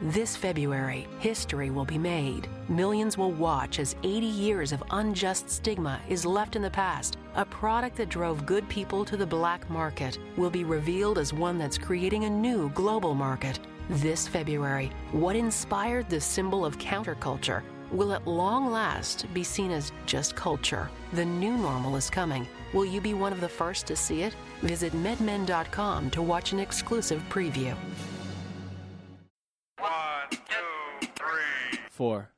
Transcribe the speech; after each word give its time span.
This 0.00 0.36
February, 0.36 1.06
history 1.20 1.70
will 1.70 1.84
be 1.84 1.98
made. 1.98 2.48
Millions 2.68 3.16
will 3.16 3.30
watch 3.30 3.78
as 3.78 3.94
80 4.02 4.26
years 4.26 4.72
of 4.72 4.82
unjust 4.90 5.48
stigma 5.48 6.00
is 6.08 6.26
left 6.26 6.56
in 6.56 6.62
the 6.62 6.70
past. 6.70 7.16
A 7.36 7.44
product 7.44 7.96
that 7.98 8.08
drove 8.08 8.44
good 8.44 8.68
people 8.68 9.04
to 9.04 9.16
the 9.16 9.26
black 9.26 9.68
market 9.70 10.18
will 10.36 10.50
be 10.50 10.64
revealed 10.64 11.16
as 11.16 11.32
one 11.32 11.58
that's 11.58 11.78
creating 11.78 12.24
a 12.24 12.30
new 12.30 12.70
global 12.70 13.14
market. 13.14 13.60
This 13.88 14.26
February, 14.26 14.90
what 15.12 15.36
inspired 15.36 16.10
the 16.10 16.20
symbol 16.20 16.64
of 16.64 16.78
counterculture 16.78 17.62
will 17.92 18.12
at 18.12 18.26
long 18.26 18.72
last 18.72 19.32
be 19.32 19.44
seen 19.44 19.70
as 19.70 19.92
just 20.06 20.34
culture. 20.34 20.90
The 21.12 21.24
new 21.24 21.56
normal 21.56 21.94
is 21.94 22.10
coming. 22.10 22.48
Will 22.72 22.84
you 22.84 23.00
be 23.00 23.14
one 23.14 23.32
of 23.32 23.40
the 23.40 23.48
first 23.48 23.86
to 23.86 23.94
see 23.94 24.22
it? 24.22 24.34
Visit 24.62 24.92
medmen.com 24.94 26.10
to 26.10 26.22
watch 26.22 26.52
an 26.52 26.58
exclusive 26.58 27.22
preview. 27.30 27.76
Four. 31.94 32.28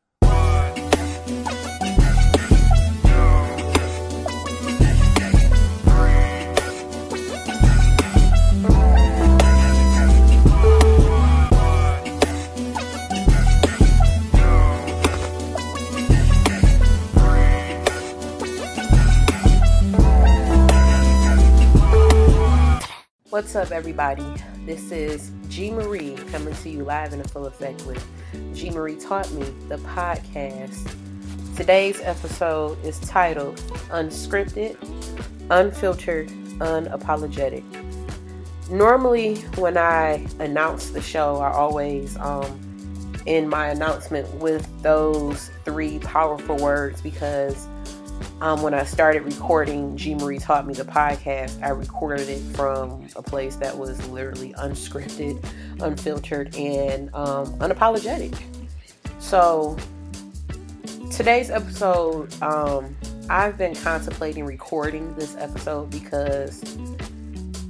What's 23.30 23.54
up, 23.54 23.70
everybody? 23.70 24.23
This 24.66 24.93
is 24.93 25.30
G 25.48 25.70
Marie 25.70 26.15
coming 26.30 26.54
to 26.54 26.68
you 26.68 26.84
live 26.84 27.15
in 27.15 27.23
a 27.23 27.24
full 27.24 27.46
effect 27.46 27.87
with 27.87 28.07
G 28.56 28.70
Marie 28.70 28.96
Taught 28.96 29.30
Me, 29.33 29.45
the 29.69 29.77
podcast. 29.77 30.90
Today's 31.57 32.01
episode 32.01 32.82
is 32.82 32.98
titled 33.01 33.57
Unscripted, 33.90 34.79
Unfiltered, 35.51 36.29
Unapologetic. 36.59 37.63
Normally, 38.71 39.35
when 39.57 39.76
I 39.76 40.26
announce 40.38 40.88
the 40.88 41.02
show, 41.02 41.37
I 41.37 41.52
always 41.52 42.16
um, 42.16 42.59
in 43.26 43.46
my 43.46 43.68
announcement 43.68 44.32
with 44.37 44.66
those 44.82 45.51
three 45.66 45.98
powerful 45.98 46.57
words 46.57 47.02
because 47.02 47.68
um, 48.40 48.60
when 48.62 48.74
I 48.74 48.84
started 48.84 49.23
recording, 49.23 49.96
G 49.96 50.15
Marie 50.15 50.38
taught 50.38 50.66
me 50.66 50.74
the 50.74 50.84
podcast. 50.84 51.62
I 51.62 51.70
recorded 51.70 52.29
it 52.29 52.40
from 52.54 53.09
a 53.16 53.23
place 53.23 53.56
that 53.56 53.76
was 53.76 54.06
literally 54.09 54.52
unscripted, 54.54 55.42
unfiltered, 55.80 56.54
and 56.54 57.09
um, 57.14 57.46
unapologetic. 57.60 58.38
So 59.18 59.76
today's 61.10 61.51
episode, 61.51 62.30
um, 62.42 62.95
I've 63.30 63.57
been 63.57 63.74
contemplating 63.74 64.44
recording 64.44 65.14
this 65.14 65.34
episode 65.37 65.91
because 65.91 66.76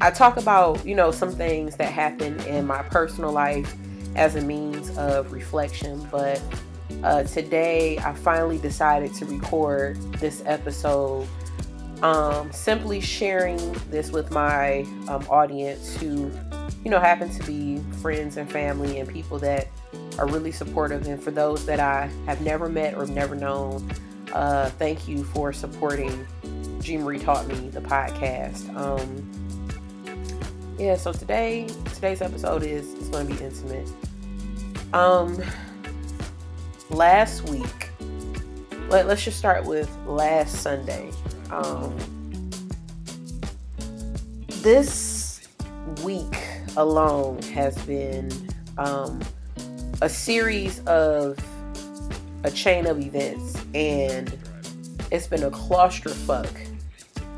I 0.01 0.11
talk 0.11 0.37
about 0.37 0.85
you 0.85 0.97
know 0.97 1.13
some 1.13 1.31
things 1.31 1.77
that 1.77 1.93
happen 1.93 2.41
in 2.41 2.67
my 2.67 2.83
personal 2.83 3.31
life 3.31 3.73
as 4.17 4.35
a 4.35 4.41
means 4.41 4.97
of 4.99 5.31
reflection, 5.33 6.07
but 6.11 6.43
uh, 7.03 7.25
today, 7.25 7.99
I 7.99 8.15
finally 8.15 8.59
decided 8.59 9.15
to 9.15 9.27
record 9.27 9.97
this 10.15 10.43
episode, 10.47 11.27
um, 12.03 12.53
simply 12.53 13.01
sharing 13.01 13.59
this 13.91 14.11
with 14.11 14.31
my 14.31 14.81
um, 15.09 15.27
audience 15.29 15.97
who, 15.97 16.31
you 16.85 16.91
know, 16.91 17.01
happen 17.01 17.31
to 17.31 17.43
be 17.45 17.79
friends 18.01 18.37
and 18.37 18.51
family 18.51 18.99
and 19.01 19.09
people 19.09 19.39
that 19.41 19.69
are 20.19 20.27
really 20.27 20.53
supportive. 20.53 21.07
And 21.07 21.23
for 21.23 21.31
those 21.31 21.67
that 21.67 21.81
I 21.81 22.11
have 22.27 22.41
never 22.41 22.69
met 22.69 22.95
or 22.95 23.07
never 23.07 23.35
known, 23.35 23.91
uh, 24.33 24.71
thank 24.71 25.09
you 25.09 25.25
for 25.25 25.53
supporting 25.53 26.27
G 26.81 26.97
Marie 26.97 27.19
Taught 27.19 27.47
Me, 27.49 27.69
the 27.69 27.81
podcast. 27.81 28.75
Um, 28.77 29.31
yeah, 30.79 30.97
so 30.97 31.13
today, 31.13 31.69
today's 31.95 32.21
episode 32.21 32.63
is, 32.63 32.93
is 32.95 33.09
going 33.09 33.29
to 33.29 33.35
be 33.35 33.43
intimate. 33.43 33.89
Um, 34.93 35.43
last 36.91 37.49
week, 37.49 37.91
let, 38.89 39.07
us 39.07 39.25
just 39.25 39.39
start 39.39 39.65
with 39.65 39.95
last 40.07 40.63
Sunday. 40.63 41.11
Um, 41.51 41.97
this 44.63 45.49
week 46.03 46.37
alone 46.77 47.41
has 47.43 47.77
been 47.87 48.31
um, 48.79 49.21
a 50.03 50.09
series 50.09 50.81
of 50.81 51.39
a 52.45 52.51
chain 52.51 52.87
of 52.87 53.01
events, 53.01 53.57
and 53.75 54.37
it's 55.11 55.27
been 55.27 55.43
a 55.43 55.51
clusterfuck 55.51 56.51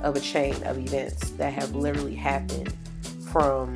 of 0.03 0.16
a 0.16 0.20
chain 0.20 0.54
of 0.65 0.78
events 0.78 1.30
that 1.30 1.53
have 1.53 1.75
literally 1.75 2.15
happened 2.15 2.75
from, 3.30 3.75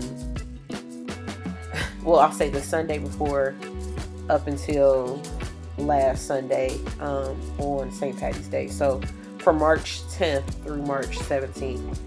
well, 2.02 2.20
I'll 2.20 2.32
say 2.32 2.50
the 2.50 2.62
Sunday 2.62 2.98
before 2.98 3.54
up 4.28 4.46
until 4.46 5.20
last 5.78 6.26
Sunday 6.26 6.78
um, 7.00 7.40
on 7.58 7.90
St. 7.92 8.18
Patty's 8.18 8.48
Day. 8.48 8.68
So 8.68 9.00
from 9.38 9.58
March 9.58 10.02
10th 10.04 10.62
through 10.62 10.82
March 10.82 11.18
17th. 11.18 11.98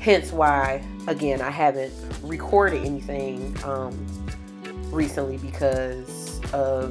Hence 0.00 0.32
why, 0.32 0.84
again, 1.06 1.40
I 1.40 1.50
haven't 1.50 1.92
recorded 2.22 2.84
anything 2.84 3.56
um, 3.64 4.06
recently 4.90 5.38
because 5.38 6.40
of 6.52 6.90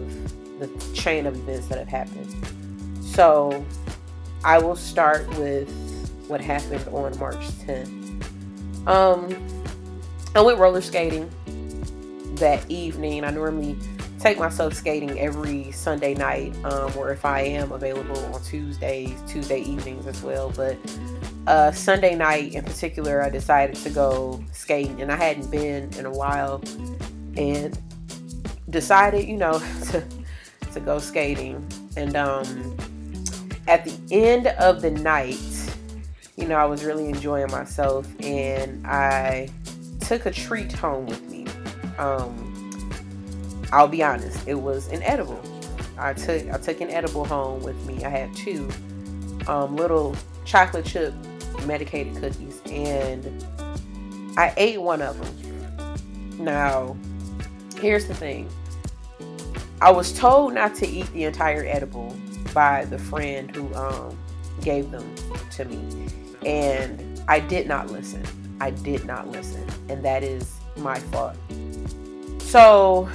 the 0.60 0.68
chain 0.94 1.26
of 1.26 1.36
events 1.36 1.68
that 1.68 1.78
have 1.78 1.88
happened. 1.88 2.36
So 3.06 3.66
I 4.44 4.58
will 4.58 4.76
start 4.76 5.28
with 5.38 5.70
what 6.28 6.42
happened 6.42 6.86
on 6.90 7.18
March 7.20 7.48
10th. 7.66 8.88
Um, 8.88 9.36
I 10.36 10.42
went 10.42 10.60
roller 10.60 10.82
skating 10.82 11.30
that 12.36 12.70
evening. 12.70 13.24
I 13.24 13.32
normally 13.32 13.78
take 14.20 14.40
myself 14.40 14.74
skating 14.74 15.20
every 15.20 15.72
Sunday 15.72 16.14
night, 16.14 16.56
um, 16.66 16.92
or 16.98 17.12
if 17.12 17.26
I 17.26 17.42
am 17.42 17.72
available 17.72 18.18
on 18.34 18.42
Tuesdays, 18.44 19.18
Tuesday 19.28 19.62
evenings 19.62 20.08
as 20.08 20.22
well. 20.24 20.52
But 20.56 20.78
uh, 21.46 21.72
Sunday 21.72 22.16
night 22.16 22.54
in 22.54 22.64
particular, 22.64 23.22
I 23.22 23.30
decided 23.30 23.76
to 23.78 23.90
go 23.90 24.44
skating, 24.52 25.02
and 25.02 25.12
I 25.12 25.16
hadn't 25.16 25.52
been 25.52 25.94
in 25.94 26.06
a 26.06 26.12
while, 26.12 26.64
and 27.36 27.78
decided, 28.70 29.28
you 29.28 29.38
know, 29.38 29.60
to 29.92 30.04
to 30.74 30.80
go 30.80 31.00
skating. 31.00 31.66
And 31.96 32.16
um, 32.16 32.78
at 33.68 33.86
the 33.86 33.98
end 34.12 34.48
of 34.48 34.82
the 34.82 34.92
night, 34.92 35.40
you 36.38 36.48
know, 36.48 36.56
I 36.56 36.66
was 36.66 36.84
really 36.84 37.08
enjoying 37.08 37.52
myself, 37.52 38.08
and 38.24 38.86
I 38.86 39.50
took 40.02 40.26
a 40.26 40.32
treat 40.32 40.72
home 40.72 41.06
with 41.06 41.22
me. 41.30 41.46
Um, 41.98 42.47
I'll 43.72 43.88
be 43.88 44.04
honest, 44.04 44.48
it 44.48 44.56
was 44.56 44.88
an 44.90 45.04
edible. 45.04 45.42
I 45.98 46.14
took 46.14 46.48
I 46.50 46.58
took 46.58 46.82
an 46.82 46.90
edible 46.90 47.26
home 47.26 47.62
with 47.64 47.84
me. 47.86 48.04
I 48.04 48.10
had 48.10 48.36
two 48.36 48.70
um, 49.48 49.76
little 49.76 50.16
chocolate 50.46 50.86
chip 50.86 51.14
medicated 51.66 52.16
cookies, 52.16 52.62
and 52.68 53.46
I 54.38 54.54
ate 54.58 54.82
one 54.82 55.02
of 55.02 55.18
them. 55.20 56.44
Now, 56.44 56.96
here's 57.80 58.08
the 58.08 58.14
thing. 58.14 58.48
I 59.82 59.92
was 59.92 60.12
told 60.14 60.54
not 60.54 60.76
to 60.76 60.88
eat 60.88 61.12
the 61.14 61.24
entire 61.24 61.66
edible 61.66 62.16
by 62.54 62.86
the 62.86 62.98
friend 62.98 63.54
who 63.56 63.74
um, 63.76 64.18
gave 64.62 64.92
them 64.92 65.14
to 65.52 65.66
me, 65.66 66.08
and 66.46 67.22
I 67.28 67.40
did 67.40 67.68
not 67.68 67.92
listen. 67.92 68.24
I 68.60 68.72
did 68.72 69.06
not 69.06 69.28
listen, 69.28 69.66
and 69.90 70.04
that 70.04 70.24
is 70.24 70.56
my 70.78 71.00
fault. 71.00 71.36
So 72.40 73.10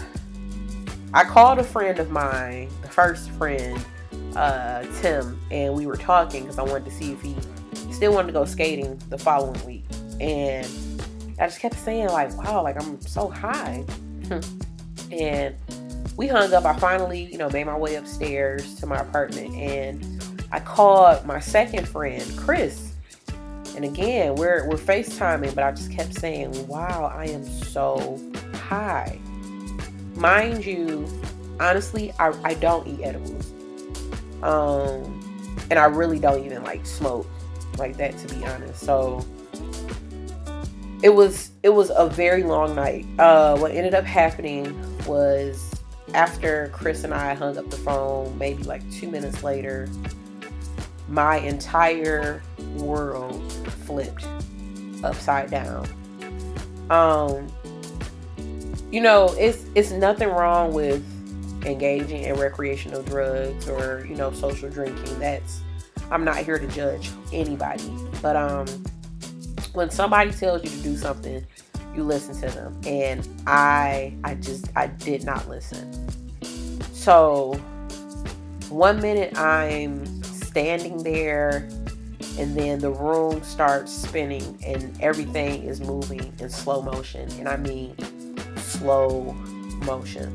I 1.14 1.24
called 1.24 1.58
a 1.58 1.64
friend 1.64 1.98
of 1.98 2.10
mine, 2.10 2.70
the 2.80 2.88
first 2.88 3.30
friend, 3.32 3.84
uh, 4.34 4.84
Tim, 5.00 5.38
and 5.50 5.74
we 5.74 5.86
were 5.86 5.96
talking 5.96 6.42
because 6.42 6.58
I 6.58 6.62
wanted 6.62 6.86
to 6.86 6.90
see 6.90 7.12
if 7.12 7.20
he 7.20 7.36
still 7.92 8.14
wanted 8.14 8.28
to 8.28 8.32
go 8.32 8.46
skating 8.46 8.98
the 9.10 9.18
following 9.18 9.62
week. 9.66 9.84
And 10.20 10.66
I 11.38 11.46
just 11.48 11.60
kept 11.60 11.76
saying, 11.76 12.08
like, 12.08 12.34
wow, 12.38 12.62
like 12.62 12.82
I'm 12.82 12.98
so 13.02 13.28
high. 13.28 13.84
and 15.12 15.54
we 16.16 16.28
hung 16.28 16.54
up. 16.54 16.64
I 16.64 16.78
finally, 16.78 17.24
you 17.30 17.36
know, 17.36 17.50
made 17.50 17.66
my 17.66 17.76
way 17.76 17.96
upstairs 17.96 18.74
to 18.76 18.86
my 18.86 18.96
apartment 18.96 19.54
and 19.54 20.22
I 20.50 20.60
called 20.60 21.26
my 21.26 21.40
second 21.40 21.88
friend, 21.88 22.24
Chris. 22.38 22.94
And 23.76 23.84
again, 23.84 24.34
we're 24.36 24.66
we're 24.68 24.76
FaceTiming, 24.76 25.54
but 25.54 25.64
I 25.64 25.72
just 25.72 25.90
kept 25.92 26.14
saying, 26.14 26.68
wow, 26.68 27.12
I 27.14 27.26
am 27.26 27.44
so 27.44 28.18
high 28.54 29.18
mind 30.22 30.64
you, 30.64 31.06
honestly, 31.60 32.12
I, 32.18 32.32
I 32.44 32.54
don't 32.54 32.86
eat 32.86 33.00
edibles. 33.02 33.52
Um, 34.42 35.18
and 35.70 35.78
I 35.78 35.84
really 35.86 36.18
don't 36.18 36.44
even 36.44 36.62
like 36.62 36.86
smoke 36.86 37.26
like 37.76 37.96
that 37.96 38.16
to 38.18 38.34
be 38.34 38.44
honest. 38.44 38.80
So 38.80 39.24
it 41.02 41.10
was 41.10 41.50
it 41.62 41.70
was 41.70 41.90
a 41.94 42.08
very 42.08 42.44
long 42.44 42.74
night. 42.74 43.04
Uh, 43.18 43.56
what 43.58 43.72
ended 43.72 43.94
up 43.94 44.04
happening 44.04 44.76
was 45.06 45.70
after 46.14 46.70
Chris 46.72 47.04
and 47.04 47.12
I 47.12 47.34
hung 47.34 47.58
up 47.58 47.68
the 47.70 47.76
phone, 47.76 48.36
maybe 48.38 48.62
like 48.62 48.88
two 48.92 49.10
minutes 49.10 49.42
later, 49.42 49.88
my 51.08 51.38
entire 51.38 52.42
world 52.76 53.52
flipped 53.86 54.26
upside 55.02 55.50
down. 55.50 55.88
Um, 56.90 57.48
you 58.92 59.00
know, 59.00 59.34
it's 59.38 59.64
it's 59.74 59.90
nothing 59.90 60.28
wrong 60.28 60.72
with 60.72 61.02
engaging 61.64 62.24
in 62.24 62.38
recreational 62.38 63.02
drugs 63.02 63.68
or 63.68 64.06
you 64.06 64.14
know 64.14 64.30
social 64.32 64.68
drinking. 64.68 65.18
That's 65.18 65.62
I'm 66.10 66.24
not 66.24 66.36
here 66.36 66.58
to 66.58 66.66
judge 66.68 67.10
anybody, 67.32 67.90
but 68.20 68.36
um, 68.36 68.66
when 69.72 69.90
somebody 69.90 70.30
tells 70.30 70.62
you 70.62 70.68
to 70.68 70.76
do 70.82 70.96
something, 70.96 71.44
you 71.96 72.04
listen 72.04 72.34
to 72.42 72.54
them, 72.54 72.78
and 72.86 73.26
I 73.46 74.14
I 74.24 74.34
just 74.34 74.70
I 74.76 74.88
did 74.88 75.24
not 75.24 75.48
listen. 75.48 75.90
So 76.92 77.54
one 78.68 79.00
minute 79.00 79.36
I'm 79.38 80.22
standing 80.22 81.02
there 81.02 81.66
and 82.38 82.56
then 82.56 82.78
the 82.78 82.90
room 82.90 83.42
starts 83.42 83.92
spinning 83.92 84.58
and 84.64 84.98
everything 85.00 85.62
is 85.62 85.80
moving 85.80 86.32
in 86.38 86.48
slow 86.48 86.80
motion 86.80 87.30
and 87.32 87.48
i 87.48 87.56
mean 87.56 87.94
slow 88.82 89.32
motion. 89.86 90.32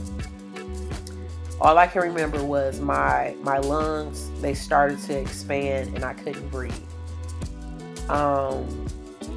All 1.60 1.78
i 1.78 1.86
can 1.88 2.02
remember 2.02 2.44
was 2.44 2.80
my 2.80 3.36
my 3.42 3.58
lungs 3.58 4.30
they 4.42 4.54
started 4.54 5.00
to 5.04 5.20
expand 5.20 5.96
and 5.96 6.06
i 6.06 6.14
couldn't 6.14 6.48
breathe. 6.50 6.74
Um 8.10 8.88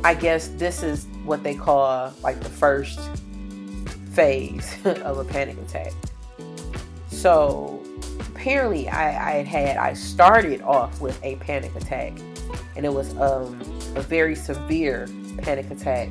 i 0.04 0.14
guess 0.14 0.48
this 0.56 0.82
is 0.84 1.06
what 1.24 1.42
they 1.42 1.54
call 1.54 2.12
like 2.22 2.40
the 2.40 2.48
first 2.48 3.00
phase 4.12 4.76
of 4.84 5.18
a 5.18 5.24
panic 5.24 5.58
attack. 5.58 5.92
So 7.08 7.82
apparently 8.20 8.88
I, 8.88 9.08
I 9.08 9.32
had 9.42 9.46
had 9.46 9.76
I 9.76 9.94
started 9.94 10.62
off 10.62 11.00
with 11.00 11.18
a 11.24 11.34
panic 11.36 11.74
attack 11.74 12.12
and 12.76 12.86
it 12.86 12.92
was 12.92 13.16
um, 13.16 13.60
a 13.96 14.02
very 14.02 14.36
severe 14.36 15.08
panic 15.38 15.70
attack. 15.70 16.08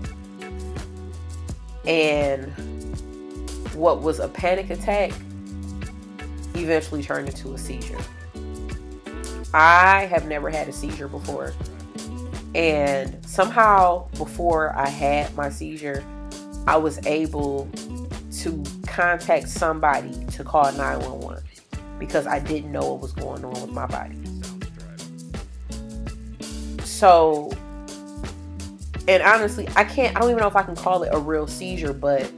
And 1.85 2.53
what 3.79 4.01
was 4.01 4.19
a 4.19 4.27
panic 4.27 4.69
attack 4.69 5.11
eventually 6.55 7.01
turned 7.01 7.29
into 7.29 7.53
a 7.53 7.57
seizure 7.57 7.97
I 9.53 10.05
have 10.05 10.27
never 10.27 10.49
had 10.49 10.67
a 10.67 10.73
seizure 10.73 11.07
before 11.07 11.53
and 12.53 13.25
somehow 13.25 14.09
before 14.17 14.75
I 14.75 14.89
had 14.89 15.33
my 15.35 15.49
seizure 15.49 16.03
I 16.67 16.77
was 16.77 17.03
able 17.05 17.69
to 18.39 18.63
contact 18.85 19.47
somebody 19.47 20.11
to 20.31 20.43
call 20.43 20.71
911 20.73 21.43
because 21.99 22.27
I 22.27 22.39
didn't 22.39 22.71
know 22.71 22.81
what 22.93 23.01
was 23.01 23.11
going 23.13 23.43
on 23.43 23.53
with 23.53 23.71
my 23.71 23.85
body. 23.85 24.15
So, 26.83 27.51
and 29.07 29.23
honestly, 29.23 29.67
I 29.75 29.83
can't, 29.83 30.15
I 30.15 30.19
don't 30.19 30.29
even 30.29 30.41
know 30.41 30.47
if 30.47 30.55
I 30.55 30.63
can 30.63 30.75
call 30.75 31.03
it 31.03 31.09
a 31.11 31.19
real 31.19 31.47
seizure, 31.47 31.93
but 31.93 32.31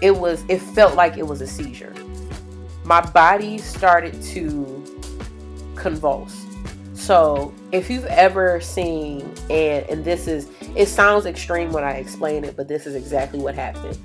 it 0.00 0.16
was, 0.16 0.44
it 0.48 0.58
felt 0.58 0.94
like 0.94 1.16
it 1.16 1.26
was 1.26 1.40
a 1.40 1.46
seizure. 1.46 1.94
My 2.84 3.00
body 3.00 3.58
started 3.58 4.20
to 4.22 4.84
convulse. 5.74 6.44
So, 6.94 7.52
if 7.72 7.90
you've 7.90 8.06
ever 8.06 8.60
seen, 8.60 9.22
and, 9.50 9.84
and 9.90 10.04
this 10.04 10.26
is, 10.26 10.48
it 10.76 10.86
sounds 10.86 11.26
extreme 11.26 11.72
when 11.72 11.84
I 11.84 11.92
explain 11.92 12.44
it, 12.44 12.56
but 12.56 12.68
this 12.68 12.86
is 12.86 12.94
exactly 12.94 13.40
what 13.40 13.54
happened. 13.54 13.98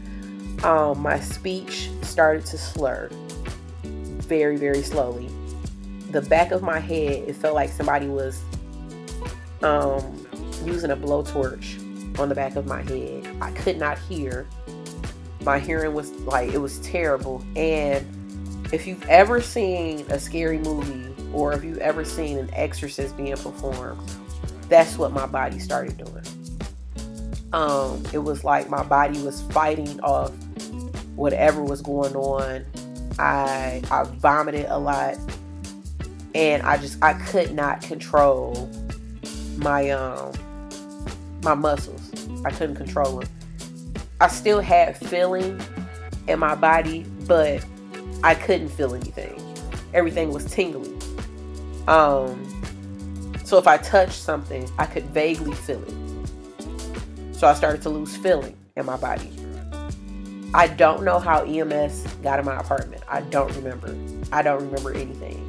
Um, 0.65 0.99
my 0.99 1.19
speech 1.19 1.89
started 2.01 2.45
to 2.47 2.57
slur 2.57 3.09
very, 3.83 4.57
very 4.57 4.81
slowly. 4.81 5.29
The 6.11 6.21
back 6.21 6.51
of 6.51 6.61
my 6.61 6.79
head, 6.79 7.23
it 7.27 7.35
felt 7.35 7.55
like 7.55 7.69
somebody 7.69 8.07
was 8.07 8.41
um, 9.61 10.25
using 10.65 10.91
a 10.91 10.97
blowtorch 10.97 12.19
on 12.19 12.29
the 12.29 12.35
back 12.35 12.55
of 12.55 12.65
my 12.65 12.81
head. 12.81 13.27
I 13.41 13.51
could 13.51 13.77
not 13.77 13.97
hear. 13.99 14.47
My 15.41 15.59
hearing 15.59 15.93
was 15.93 16.11
like, 16.21 16.53
it 16.53 16.57
was 16.57 16.79
terrible. 16.79 17.43
And 17.55 18.05
if 18.71 18.85
you've 18.85 19.07
ever 19.07 19.41
seen 19.41 20.05
a 20.09 20.19
scary 20.19 20.59
movie 20.59 21.13
or 21.33 21.53
if 21.53 21.63
you've 21.63 21.79
ever 21.79 22.03
seen 22.03 22.37
an 22.37 22.49
exorcist 22.53 23.15
being 23.17 23.35
performed, 23.35 24.01
that's 24.67 24.97
what 24.97 25.11
my 25.11 25.25
body 25.25 25.59
started 25.59 25.97
doing. 25.97 26.23
Um, 27.53 28.03
it 28.13 28.19
was 28.19 28.43
like 28.43 28.69
my 28.69 28.83
body 28.83 29.19
was 29.21 29.41
fighting 29.43 29.99
off 30.01 30.31
whatever 31.15 31.63
was 31.63 31.81
going 31.81 32.15
on 32.15 32.65
I 33.19 33.81
I 33.91 34.03
vomited 34.03 34.65
a 34.69 34.79
lot 34.79 35.17
and 36.33 36.63
I 36.63 36.77
just 36.77 37.03
I 37.03 37.13
could 37.13 37.53
not 37.53 37.81
control 37.81 38.69
my 39.57 39.89
um 39.89 40.31
my 41.43 41.53
muscles. 41.53 42.01
I 42.45 42.51
couldn't 42.51 42.75
control 42.75 43.19
them. 43.19 43.29
I 44.21 44.27
still 44.27 44.59
had 44.59 44.97
feeling 44.97 45.61
in 46.27 46.39
my 46.39 46.55
body, 46.55 47.05
but 47.27 47.65
I 48.23 48.35
couldn't 48.35 48.69
feel 48.69 48.93
anything. 48.93 49.41
Everything 49.93 50.31
was 50.33 50.45
tingling. 50.45 51.01
Um 51.87 52.45
so 53.43 53.57
if 53.57 53.65
I 53.65 53.77
touched 53.77 54.21
something, 54.21 54.69
I 54.77 54.85
could 54.85 55.05
vaguely 55.05 55.55
feel 55.55 55.81
it. 55.83 57.35
So 57.35 57.47
I 57.47 57.53
started 57.55 57.81
to 57.83 57.89
lose 57.89 58.15
feeling 58.15 58.55
in 58.75 58.85
my 58.85 58.97
body. 58.97 59.31
I 60.53 60.67
don't 60.67 61.03
know 61.03 61.19
how 61.19 61.43
EMS 61.43 62.03
got 62.21 62.39
in 62.39 62.45
my 62.45 62.59
apartment. 62.59 63.03
I 63.07 63.21
don't 63.21 63.51
remember. 63.55 63.95
I 64.31 64.41
don't 64.41 64.61
remember 64.61 64.93
anything. 64.93 65.45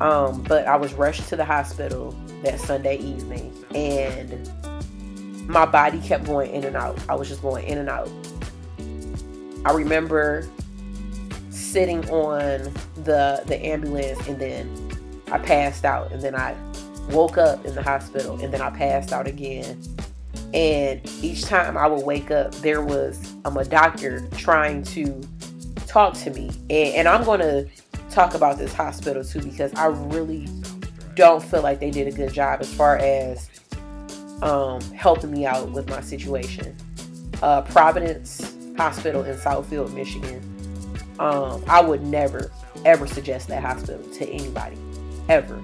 Um, 0.00 0.42
but 0.42 0.66
I 0.66 0.76
was 0.76 0.92
rushed 0.94 1.28
to 1.28 1.36
the 1.36 1.44
hospital 1.44 2.12
that 2.42 2.60
Sunday 2.60 2.98
evening 2.98 3.54
and 3.74 4.50
my 5.46 5.66
body 5.66 6.00
kept 6.00 6.24
going 6.24 6.50
in 6.52 6.64
and 6.64 6.76
out. 6.76 6.98
I 7.08 7.14
was 7.14 7.28
just 7.28 7.42
going 7.42 7.66
in 7.66 7.78
and 7.78 7.88
out. 7.88 8.10
I 9.64 9.72
remember 9.72 10.48
sitting 11.50 12.08
on 12.10 12.72
the 13.04 13.42
the 13.46 13.58
ambulance 13.64 14.26
and 14.28 14.38
then 14.38 14.90
I 15.32 15.38
passed 15.38 15.84
out 15.84 16.12
and 16.12 16.20
then 16.20 16.34
I 16.34 16.54
woke 17.10 17.38
up 17.38 17.64
in 17.64 17.74
the 17.74 17.82
hospital 17.82 18.38
and 18.40 18.52
then 18.52 18.60
I 18.60 18.70
passed 18.70 19.12
out 19.12 19.26
again 19.26 19.82
and 20.54 21.00
each 21.20 21.42
time 21.42 21.76
I 21.76 21.88
would 21.88 22.06
wake 22.06 22.30
up, 22.30 22.54
there 22.56 22.80
was 22.80 23.34
um, 23.44 23.56
a 23.56 23.64
doctor 23.64 24.24
trying 24.36 24.84
to 24.84 25.20
talk 25.88 26.14
to 26.18 26.30
me. 26.30 26.48
And, 26.70 26.94
and 26.94 27.08
I'm 27.08 27.24
going 27.24 27.40
to 27.40 27.68
talk 28.08 28.34
about 28.34 28.56
this 28.56 28.72
hospital 28.72 29.24
too 29.24 29.40
because 29.40 29.74
I 29.74 29.86
really 29.86 30.46
don't 31.16 31.42
feel 31.42 31.62
like 31.62 31.80
they 31.80 31.90
did 31.90 32.06
a 32.06 32.12
good 32.12 32.32
job 32.32 32.60
as 32.60 32.72
far 32.72 32.98
as 32.98 33.50
um, 34.44 34.80
helping 34.92 35.30
me 35.30 35.46
out 35.46 35.70
with 35.70 35.88
my 35.88 36.00
situation. 36.00 36.76
Uh, 37.42 37.62
Providence 37.62 38.54
Hospital 38.76 39.24
in 39.24 39.36
Southfield, 39.38 39.92
Michigan. 39.94 40.40
Um, 41.18 41.64
I 41.66 41.80
would 41.80 42.02
never, 42.02 42.52
ever 42.84 43.06
suggest 43.06 43.48
that 43.48 43.62
hospital 43.62 44.02
to 44.12 44.28
anybody, 44.28 44.76
ever. 45.28 45.60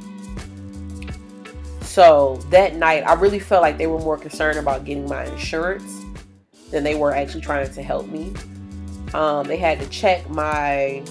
So 1.82 2.36
that 2.50 2.76
night, 2.76 3.02
I 3.06 3.14
really 3.14 3.38
felt 3.38 3.62
like 3.62 3.76
they 3.76 3.86
were 3.86 3.98
more 3.98 4.16
concerned 4.16 4.58
about 4.58 4.84
getting 4.84 5.08
my 5.08 5.24
insurance 5.26 5.92
than 6.70 6.82
they 6.82 6.94
were 6.94 7.14
actually 7.14 7.42
trying 7.42 7.70
to 7.72 7.82
help 7.82 8.08
me. 8.08 8.32
Um, 9.12 9.46
they 9.46 9.56
had 9.56 9.78
to 9.80 9.86
check 9.88 10.28
my 10.30 11.02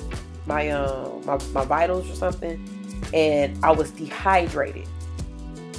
my 0.46 0.70
um 0.70 1.24
my, 1.26 1.38
my 1.52 1.66
vitals 1.66 2.10
or 2.10 2.16
something, 2.16 2.58
and 3.14 3.64
I 3.64 3.72
was 3.72 3.92
dehydrated. 3.92 4.88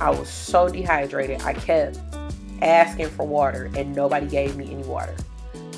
I 0.01 0.11
was 0.11 0.29
so 0.29 0.69
dehydrated. 0.69 1.43
I 1.43 1.55
kept 1.55 1.99
asking 2.63 3.09
for 3.11 3.27
water, 3.27 3.71
and 3.77 3.95
nobody 3.95 4.27
gave 4.27 4.57
me 4.57 4.71
any 4.71 4.83
water. 4.85 5.15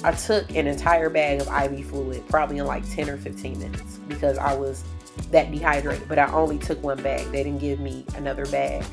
I 0.04 0.12
took 0.12 0.50
an 0.50 0.66
entire 0.66 1.10
bag 1.10 1.40
of 1.40 1.48
IV 1.48 1.86
fluid, 1.86 2.26
probably 2.28 2.58
in 2.58 2.66
like 2.66 2.88
10 2.90 3.08
or 3.08 3.16
15 3.16 3.58
minutes, 3.58 3.98
because 4.08 4.38
I 4.38 4.54
was 4.54 4.82
that 5.30 5.50
dehydrated. 5.50 6.08
But 6.08 6.18
I 6.18 6.32
only 6.32 6.58
took 6.58 6.82
one 6.82 7.02
bag. 7.02 7.30
They 7.30 7.44
didn't 7.44 7.60
give 7.60 7.80
me 7.80 8.04
another 8.16 8.46
bag. 8.46 8.84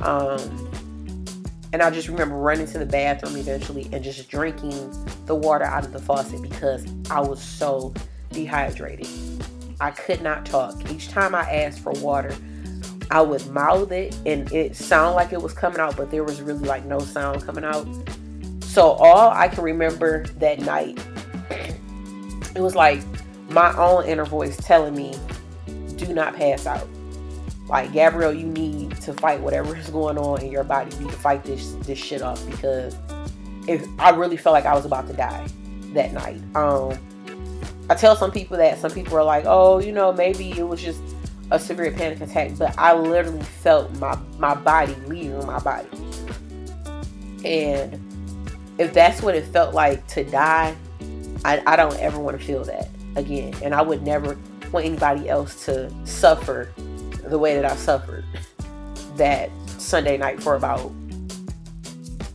Um, 0.00 0.70
and 1.72 1.82
I 1.82 1.90
just 1.90 2.08
remember 2.08 2.34
running 2.34 2.66
to 2.68 2.78
the 2.78 2.86
bathroom 2.86 3.36
eventually 3.36 3.88
and 3.92 4.02
just 4.02 4.28
drinking 4.28 4.92
the 5.26 5.34
water 5.34 5.64
out 5.64 5.84
of 5.84 5.92
the 5.92 6.00
faucet 6.00 6.42
because 6.42 6.84
I 7.10 7.20
was 7.20 7.40
so 7.40 7.94
dehydrated. 8.32 9.06
I 9.80 9.92
could 9.92 10.20
not 10.20 10.44
talk. 10.44 10.90
Each 10.90 11.08
time 11.08 11.34
I 11.34 11.42
asked 11.42 11.80
for 11.80 11.92
water, 11.92 12.34
I 13.10 13.22
would 13.22 13.44
mouth 13.48 13.90
it 13.90 14.16
and 14.24 14.50
it 14.52 14.76
sounded 14.76 15.16
like 15.16 15.32
it 15.32 15.42
was 15.42 15.52
coming 15.52 15.80
out, 15.80 15.96
but 15.96 16.10
there 16.10 16.22
was 16.22 16.40
really 16.40 16.66
like 16.66 16.84
no 16.84 17.00
sound 17.00 17.42
coming 17.42 17.64
out. 17.64 17.86
So 18.62 18.92
all 18.92 19.30
I 19.30 19.48
can 19.48 19.64
remember 19.64 20.26
that 20.38 20.60
night, 20.60 21.04
it 22.54 22.60
was 22.60 22.76
like 22.76 23.00
my 23.48 23.76
own 23.76 24.04
inner 24.06 24.24
voice 24.24 24.56
telling 24.58 24.94
me, 24.94 25.18
do 25.96 26.14
not 26.14 26.36
pass 26.36 26.66
out. 26.66 26.86
Like 27.68 27.92
Gabrielle, 27.92 28.32
you 28.32 28.46
need 28.46 28.96
to 29.02 29.12
fight 29.12 29.40
whatever 29.40 29.76
is 29.76 29.90
going 29.90 30.18
on 30.18 30.40
in 30.42 30.50
your 30.50 30.64
body. 30.64 30.94
You 30.96 31.02
need 31.02 31.10
to 31.10 31.18
fight 31.18 31.44
this 31.44 31.72
this 31.80 31.98
shit 31.98 32.22
off 32.22 32.44
because 32.48 32.96
if 33.66 33.86
I 33.98 34.10
really 34.10 34.36
felt 34.36 34.54
like 34.54 34.66
I 34.66 34.74
was 34.74 34.84
about 34.84 35.06
to 35.08 35.12
die 35.12 35.48
that 35.94 36.12
night. 36.12 36.40
Um 36.54 36.98
I 37.88 37.96
tell 37.96 38.14
some 38.14 38.30
people 38.30 38.56
that 38.56 38.78
some 38.78 38.92
people 38.92 39.16
are 39.16 39.24
like, 39.24 39.44
oh, 39.48 39.80
you 39.80 39.90
know, 39.90 40.12
maybe 40.12 40.52
it 40.52 40.62
was 40.62 40.80
just 40.80 41.00
a 41.50 41.58
severe 41.58 41.90
panic 41.92 42.20
attack, 42.20 42.52
but 42.58 42.74
I 42.78 42.94
literally 42.94 43.42
felt 43.42 43.94
my 43.98 44.16
my 44.38 44.54
body 44.54 44.94
leaving 45.06 45.46
my 45.46 45.58
body. 45.58 45.88
And 47.44 48.00
if 48.78 48.92
that's 48.92 49.22
what 49.22 49.34
it 49.34 49.44
felt 49.46 49.74
like 49.74 50.06
to 50.08 50.24
die, 50.24 50.76
I, 51.44 51.62
I 51.66 51.76
don't 51.76 51.98
ever 51.98 52.18
want 52.18 52.38
to 52.38 52.44
feel 52.44 52.64
that 52.64 52.88
again. 53.16 53.54
And 53.62 53.74
I 53.74 53.82
would 53.82 54.02
never 54.02 54.38
want 54.72 54.86
anybody 54.86 55.28
else 55.28 55.64
to 55.66 55.92
suffer 56.04 56.72
the 57.24 57.38
way 57.38 57.54
that 57.54 57.64
I 57.64 57.76
suffered 57.76 58.24
that 59.16 59.50
Sunday 59.66 60.16
night 60.16 60.42
for 60.42 60.54
about 60.54 60.92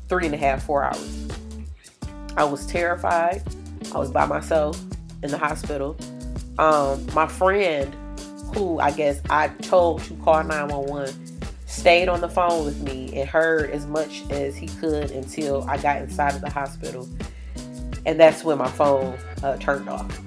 three 0.08 0.26
and 0.26 0.36
a 0.36 0.38
half, 0.38 0.64
four 0.64 0.84
hours. 0.84 1.28
I 2.38 2.44
was 2.44 2.66
terrified. 2.68 3.44
I 3.94 3.98
was 3.98 4.12
by 4.12 4.26
myself 4.26 4.80
in 5.24 5.32
the 5.32 5.38
hospital. 5.38 5.98
Um, 6.58 7.06
my 7.14 7.28
friend, 7.28 7.96
who 8.56 8.80
I 8.80 8.92
guess 8.92 9.22
I 9.30 9.50
told 9.50 10.02
to 10.04 10.14
call 10.16 10.42
911, 10.42 11.14
stayed 11.66 12.08
on 12.08 12.22
the 12.22 12.30
phone 12.30 12.64
with 12.64 12.82
me 12.82 13.14
and 13.14 13.28
heard 13.28 13.70
as 13.70 13.86
much 13.86 14.24
as 14.30 14.56
he 14.56 14.68
could 14.68 15.12
until 15.12 15.64
I 15.70 15.78
got 15.78 15.98
inside 16.02 16.36
of 16.36 16.42
the 16.42 16.50
hospital. 16.50 17.08
And 18.06 18.18
that's 18.18 18.46
when 18.46 18.58
my 18.58 18.70
phone 18.70 19.18
uh, 19.44 19.58
turned 19.58 19.90
off. 19.90 20.20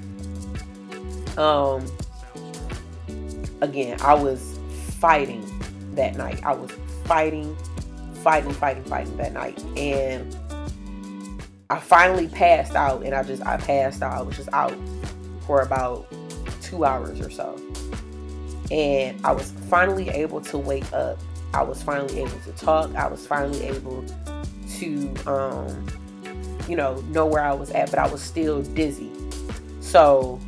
Um, 1.38 1.86
again, 3.62 3.98
I 4.02 4.12
was 4.12 4.58
fighting 4.98 5.42
that 5.94 6.16
night. 6.16 6.44
I 6.44 6.52
was 6.52 6.70
fighting, 7.04 7.56
fighting, 8.22 8.52
fighting, 8.52 8.84
fighting 8.84 9.16
that 9.16 9.32
night. 9.32 9.58
And 9.76 10.36
I 11.70 11.78
finally 11.78 12.28
passed 12.28 12.74
out 12.74 13.04
and 13.04 13.14
I 13.14 13.22
just, 13.22 13.46
I 13.46 13.56
passed 13.56 14.02
out. 14.02 14.12
I 14.12 14.20
was 14.20 14.36
just 14.36 14.50
out 14.52 14.76
for 15.46 15.62
about 15.62 16.12
two 16.60 16.84
hours 16.84 17.20
or 17.20 17.30
so. 17.30 17.58
And 18.70 19.24
I 19.24 19.32
was 19.32 19.52
finally 19.70 20.08
able 20.10 20.40
to 20.42 20.58
wake 20.58 20.90
up. 20.92 21.18
I 21.54 21.62
was 21.62 21.82
finally 21.82 22.20
able 22.20 22.38
to 22.40 22.52
talk. 22.52 22.94
I 22.94 23.06
was 23.06 23.26
finally 23.26 23.62
able 23.64 24.04
to, 24.76 25.14
um, 25.26 25.86
you 26.68 26.76
know, 26.76 27.00
know 27.08 27.26
where 27.26 27.42
I 27.42 27.52
was 27.52 27.70
at, 27.70 27.90
but 27.90 27.98
I 27.98 28.06
was 28.06 28.20
still 28.20 28.62
dizzy. 28.62 29.10
So 29.80 30.38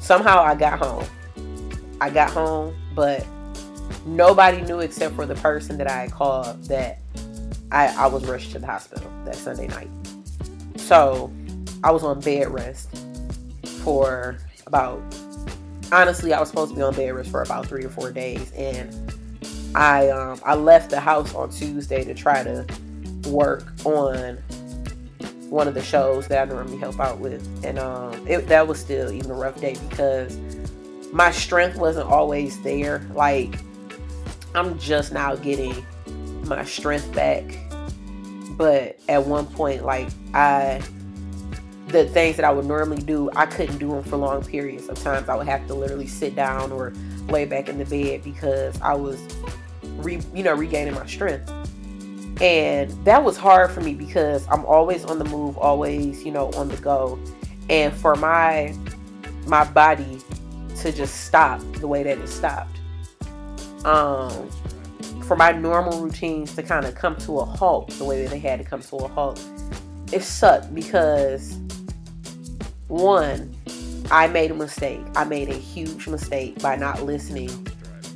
somehow 0.00 0.42
I 0.42 0.54
got 0.56 0.78
home. 0.78 1.06
I 2.00 2.10
got 2.10 2.30
home, 2.30 2.74
but 2.94 3.24
nobody 4.04 4.60
knew 4.62 4.80
except 4.80 5.14
for 5.14 5.26
the 5.26 5.36
person 5.36 5.78
that 5.78 5.90
I 5.90 6.08
called 6.08 6.64
that 6.64 6.98
I, 7.70 7.86
I 7.86 8.06
was 8.06 8.24
rushed 8.26 8.52
to 8.52 8.58
the 8.58 8.66
hospital 8.66 9.10
that 9.24 9.34
Sunday 9.34 9.68
night. 9.68 9.90
So 10.76 11.32
I 11.82 11.90
was 11.90 12.02
on 12.02 12.20
bed 12.20 12.48
rest 12.50 12.88
for 13.82 14.38
about 14.66 15.00
honestly 15.92 16.32
I 16.32 16.40
was 16.40 16.48
supposed 16.48 16.70
to 16.70 16.76
be 16.76 16.82
on 16.82 16.94
bed 16.94 17.14
rest 17.14 17.30
for 17.30 17.42
about 17.42 17.66
three 17.66 17.84
or 17.84 17.90
four 17.90 18.12
days 18.12 18.52
and 18.52 19.12
I 19.74 20.08
um, 20.08 20.40
I 20.44 20.54
left 20.54 20.90
the 20.90 21.00
house 21.00 21.34
on 21.34 21.50
Tuesday 21.50 22.02
to 22.04 22.14
try 22.14 22.42
to 22.42 22.66
work 23.28 23.72
on 23.84 24.38
one 25.50 25.68
of 25.68 25.74
the 25.74 25.82
shows 25.82 26.28
that 26.28 26.48
I 26.48 26.52
normally 26.52 26.78
help 26.78 26.98
out 26.98 27.18
with. 27.18 27.46
And 27.64 27.78
um, 27.78 28.26
it, 28.26 28.48
that 28.48 28.66
was 28.66 28.80
still 28.80 29.12
even 29.12 29.30
a 29.30 29.34
rough 29.34 29.60
day 29.60 29.76
because 29.88 30.38
my 31.12 31.30
strength 31.30 31.76
wasn't 31.76 32.08
always 32.08 32.60
there. 32.62 33.06
Like 33.12 33.58
I'm 34.54 34.78
just 34.78 35.12
now 35.12 35.36
getting 35.36 35.84
my 36.44 36.64
strength 36.64 37.12
back. 37.14 37.44
But 38.52 38.98
at 39.08 39.26
one 39.26 39.46
point 39.46 39.84
like 39.84 40.08
I 40.32 40.82
the 41.88 42.06
things 42.06 42.36
that 42.36 42.44
I 42.44 42.50
would 42.50 42.66
normally 42.66 43.02
do, 43.02 43.30
I 43.36 43.46
couldn't 43.46 43.78
do 43.78 43.90
them 43.90 44.02
for 44.02 44.16
long 44.16 44.44
periods. 44.44 44.86
Sometimes 44.86 45.28
I 45.28 45.36
would 45.36 45.46
have 45.46 45.66
to 45.68 45.74
literally 45.74 46.08
sit 46.08 46.34
down 46.34 46.72
or 46.72 46.92
lay 47.28 47.44
back 47.44 47.68
in 47.68 47.78
the 47.78 47.84
bed 47.84 48.24
because 48.24 48.80
I 48.80 48.94
was, 48.94 49.20
re, 49.96 50.20
you 50.34 50.42
know, 50.42 50.54
regaining 50.54 50.94
my 50.94 51.06
strength. 51.06 51.50
And 52.40 52.90
that 53.04 53.22
was 53.22 53.36
hard 53.36 53.70
for 53.70 53.80
me 53.80 53.94
because 53.94 54.46
I'm 54.48 54.64
always 54.66 55.04
on 55.04 55.18
the 55.18 55.24
move, 55.24 55.56
always, 55.56 56.24
you 56.24 56.32
know, 56.32 56.50
on 56.52 56.68
the 56.68 56.76
go. 56.76 57.18
And 57.70 57.94
for 57.94 58.14
my 58.16 58.76
my 59.46 59.64
body 59.64 60.18
to 60.78 60.92
just 60.92 61.24
stop 61.24 61.60
the 61.74 61.86
way 61.86 62.02
that 62.02 62.18
it 62.18 62.28
stopped. 62.28 62.78
Um, 63.84 64.50
for 65.22 65.36
my 65.36 65.52
normal 65.52 66.02
routines 66.02 66.54
to 66.56 66.62
kind 66.62 66.84
of 66.84 66.94
come 66.94 67.16
to 67.16 67.38
a 67.38 67.44
halt 67.44 67.90
the 67.90 68.04
way 68.04 68.22
that 68.22 68.30
they 68.30 68.38
had 68.38 68.58
to 68.58 68.64
come 68.64 68.80
to 68.82 68.96
a 68.96 69.08
halt, 69.08 69.42
it 70.12 70.22
sucked 70.22 70.74
because 70.74 71.58
one, 72.88 73.54
I 74.10 74.26
made 74.28 74.50
a 74.50 74.54
mistake. 74.54 75.00
I 75.16 75.24
made 75.24 75.48
a 75.48 75.54
huge 75.54 76.06
mistake 76.06 76.60
by 76.60 76.76
not 76.76 77.02
listening 77.02 77.66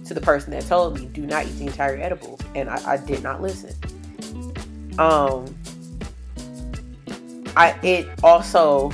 to 0.07 0.15
the 0.15 0.21
person 0.21 0.51
that 0.53 0.67
told 0.67 0.99
me 0.99 1.07
do 1.07 1.27
not 1.27 1.47
eat 1.47 1.59
the 1.59 1.67
entire 1.67 1.97
edible, 1.97 2.39
and 2.55 2.69
I, 2.69 2.93
I 2.93 2.97
did 2.97 3.23
not 3.23 3.41
listen. 3.41 3.75
Um, 4.99 5.55
I 7.57 7.79
it 7.83 8.09
also 8.23 8.91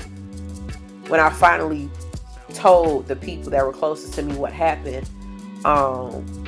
when 1.08 1.20
I 1.20 1.30
finally 1.30 1.90
told 2.54 3.06
the 3.06 3.16
people 3.16 3.50
that 3.50 3.64
were 3.64 3.72
closest 3.72 4.14
to 4.14 4.22
me 4.22 4.34
what 4.34 4.52
happened, 4.52 5.08
um, 5.64 6.44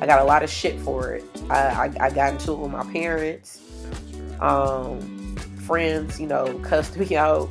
I 0.00 0.06
got 0.06 0.20
a 0.20 0.24
lot 0.24 0.42
of 0.42 0.50
shit 0.50 0.78
for 0.80 1.12
it. 1.12 1.24
I, 1.48 1.58
I, 1.58 2.06
I 2.06 2.10
got 2.10 2.32
into 2.32 2.52
it 2.52 2.58
with 2.58 2.70
my 2.70 2.84
parents. 2.92 3.60
Um, 4.40 5.19
friends, 5.70 6.18
you 6.18 6.26
know, 6.26 6.58
cussed 6.64 6.96
me 6.96 7.14
out. 7.16 7.48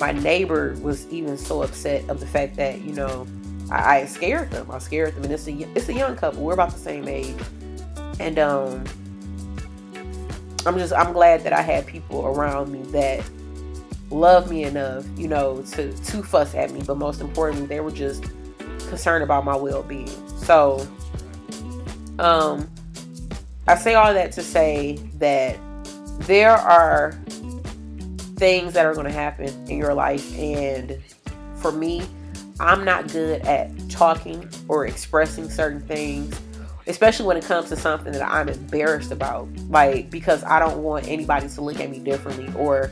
My 0.00 0.10
neighbor 0.10 0.76
was 0.82 1.06
even 1.10 1.38
so 1.38 1.62
upset 1.62 2.10
of 2.10 2.18
the 2.18 2.26
fact 2.26 2.56
that, 2.56 2.80
you 2.80 2.92
know, 2.92 3.24
I, 3.70 4.00
I 4.00 4.06
scared 4.06 4.50
them. 4.50 4.68
I 4.68 4.78
scared 4.78 5.14
them, 5.14 5.22
and 5.22 5.32
it's 5.32 5.46
a 5.46 5.52
it's 5.76 5.88
a 5.88 5.94
young 5.94 6.16
couple. 6.16 6.42
We're 6.42 6.54
about 6.54 6.72
the 6.72 6.80
same 6.80 7.06
age, 7.06 7.36
and 8.18 8.40
um, 8.40 8.84
I'm 10.66 10.76
just 10.76 10.92
I'm 10.92 11.12
glad 11.12 11.44
that 11.44 11.52
I 11.52 11.62
had 11.62 11.86
people 11.86 12.26
around 12.26 12.72
me 12.72 12.82
that 12.90 13.24
love 14.10 14.50
me 14.50 14.64
enough, 14.64 15.06
you 15.16 15.28
know, 15.28 15.62
to 15.72 15.92
to 15.92 16.22
fuss 16.24 16.56
at 16.56 16.72
me. 16.72 16.82
But 16.84 16.96
most 16.96 17.20
importantly, 17.20 17.66
they 17.66 17.78
were 17.78 17.92
just 17.92 18.24
concerned 18.88 19.22
about 19.22 19.44
my 19.44 19.54
well 19.54 19.84
being. 19.84 20.10
So, 20.36 20.84
um, 22.18 22.68
I 23.68 23.76
say 23.76 23.94
all 23.94 24.12
that 24.12 24.32
to 24.32 24.42
say 24.42 24.96
that 25.18 25.58
there 26.26 26.56
are 26.56 27.18
things 28.42 28.72
that 28.72 28.84
are 28.84 28.92
going 28.92 29.06
to 29.06 29.12
happen 29.12 29.46
in 29.70 29.78
your 29.78 29.94
life. 29.94 30.36
And 30.36 30.98
for 31.54 31.70
me, 31.70 32.02
I'm 32.58 32.84
not 32.84 33.06
good 33.12 33.40
at 33.42 33.70
talking 33.88 34.48
or 34.66 34.84
expressing 34.84 35.48
certain 35.48 35.80
things, 35.80 36.40
especially 36.88 37.26
when 37.26 37.36
it 37.36 37.44
comes 37.44 37.68
to 37.68 37.76
something 37.76 38.12
that 38.12 38.28
I'm 38.28 38.48
embarrassed 38.48 39.12
about. 39.12 39.46
Like, 39.68 40.10
because 40.10 40.42
I 40.42 40.58
don't 40.58 40.82
want 40.82 41.06
anybody 41.06 41.48
to 41.50 41.60
look 41.60 41.78
at 41.78 41.88
me 41.88 42.00
differently, 42.00 42.52
or 42.56 42.90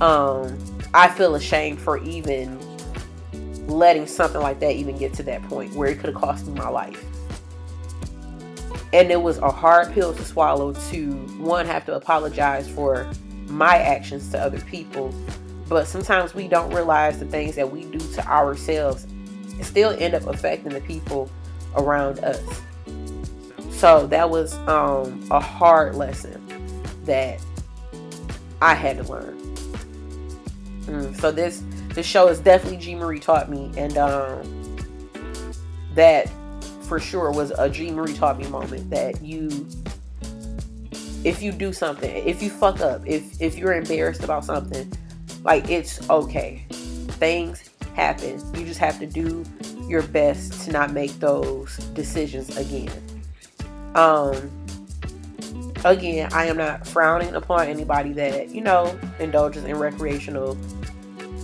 um, 0.00 0.56
I 0.94 1.08
feel 1.08 1.34
ashamed 1.34 1.80
for 1.80 1.98
even 1.98 2.56
letting 3.66 4.06
something 4.06 4.40
like 4.40 4.60
that 4.60 4.76
even 4.76 4.96
get 4.96 5.12
to 5.14 5.24
that 5.24 5.42
point 5.48 5.74
where 5.74 5.88
it 5.88 5.98
could 5.98 6.10
have 6.10 6.22
cost 6.22 6.46
me 6.46 6.54
my 6.54 6.68
life. 6.68 7.04
And 8.92 9.10
it 9.10 9.20
was 9.20 9.38
a 9.38 9.50
hard 9.50 9.92
pill 9.92 10.14
to 10.14 10.24
swallow 10.24 10.72
to 10.72 11.12
one, 11.40 11.66
have 11.66 11.84
to 11.86 11.96
apologize 11.96 12.68
for 12.68 13.10
my 13.48 13.76
actions 13.78 14.30
to 14.30 14.38
other 14.40 14.60
people. 14.60 15.14
But 15.68 15.86
sometimes 15.86 16.34
we 16.34 16.48
don't 16.48 16.72
realize 16.72 17.18
the 17.18 17.26
things 17.26 17.56
that 17.56 17.70
we 17.70 17.84
do 17.84 17.98
to 17.98 18.26
ourselves 18.26 19.06
still 19.62 19.96
end 19.98 20.14
up 20.14 20.26
affecting 20.26 20.72
the 20.72 20.80
people 20.80 21.30
around 21.76 22.18
us. 22.20 22.42
So 23.70 24.06
that 24.06 24.28
was 24.28 24.54
um, 24.68 25.26
a 25.30 25.40
hard 25.40 25.94
lesson 25.94 26.40
that 27.04 27.40
I 28.60 28.74
had 28.74 28.98
to 28.98 29.04
learn. 29.04 29.38
Mm, 30.86 31.18
so 31.20 31.30
this 31.30 31.62
this 31.88 32.06
show 32.06 32.28
is 32.28 32.40
definitely 32.40 32.78
G 32.78 32.94
Marie 32.94 33.20
taught 33.20 33.50
me, 33.50 33.70
and 33.76 33.96
um, 33.96 34.76
that 35.94 36.30
for 36.82 36.98
sure 36.98 37.30
was 37.30 37.52
a 37.56 37.68
G 37.70 37.90
Marie 37.90 38.14
taught 38.14 38.38
me 38.38 38.46
moment 38.48 38.90
that 38.90 39.22
you 39.22 39.66
if 41.24 41.42
you 41.42 41.52
do 41.52 41.72
something, 41.72 42.14
if 42.26 42.42
you 42.42 42.50
fuck 42.50 42.80
up, 42.80 43.06
if 43.06 43.40
if 43.40 43.56
you're 43.56 43.74
embarrassed 43.74 44.22
about 44.22 44.44
something, 44.44 44.90
like 45.42 45.68
it's 45.70 46.08
okay. 46.10 46.64
Things 46.68 47.70
happen. 47.94 48.40
You 48.54 48.66
just 48.66 48.80
have 48.80 48.98
to 48.98 49.06
do 49.06 49.44
your 49.88 50.02
best 50.02 50.62
to 50.64 50.72
not 50.72 50.92
make 50.92 51.12
those 51.20 51.76
decisions 51.94 52.56
again. 52.56 52.92
Um 53.94 54.50
again, 55.84 56.32
I 56.32 56.46
am 56.46 56.56
not 56.56 56.86
frowning 56.86 57.34
upon 57.34 57.68
anybody 57.68 58.12
that, 58.14 58.50
you 58.50 58.60
know, 58.60 58.98
indulges 59.18 59.64
in 59.64 59.76
recreational 59.76 60.56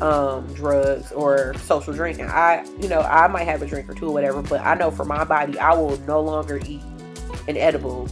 um, 0.00 0.46
drugs 0.54 1.12
or 1.12 1.54
social 1.58 1.92
drinking. 1.92 2.25
I, 2.25 2.64
you 2.80 2.88
know, 2.88 3.00
I 3.00 3.28
might 3.28 3.44
have 3.44 3.60
a 3.60 3.66
drink 3.66 3.88
or 3.88 3.94
two 3.94 4.06
or 4.08 4.12
whatever, 4.12 4.40
but 4.40 4.60
I 4.62 4.75
know 4.75 4.90
for 4.90 5.04
my 5.04 5.25
body, 5.25 5.58
I 5.58 5.75
will 5.75 5.99
no 6.00 6.20
longer 6.22 6.58
eat 6.64 6.80
an 7.49 7.58
edible 7.58 8.08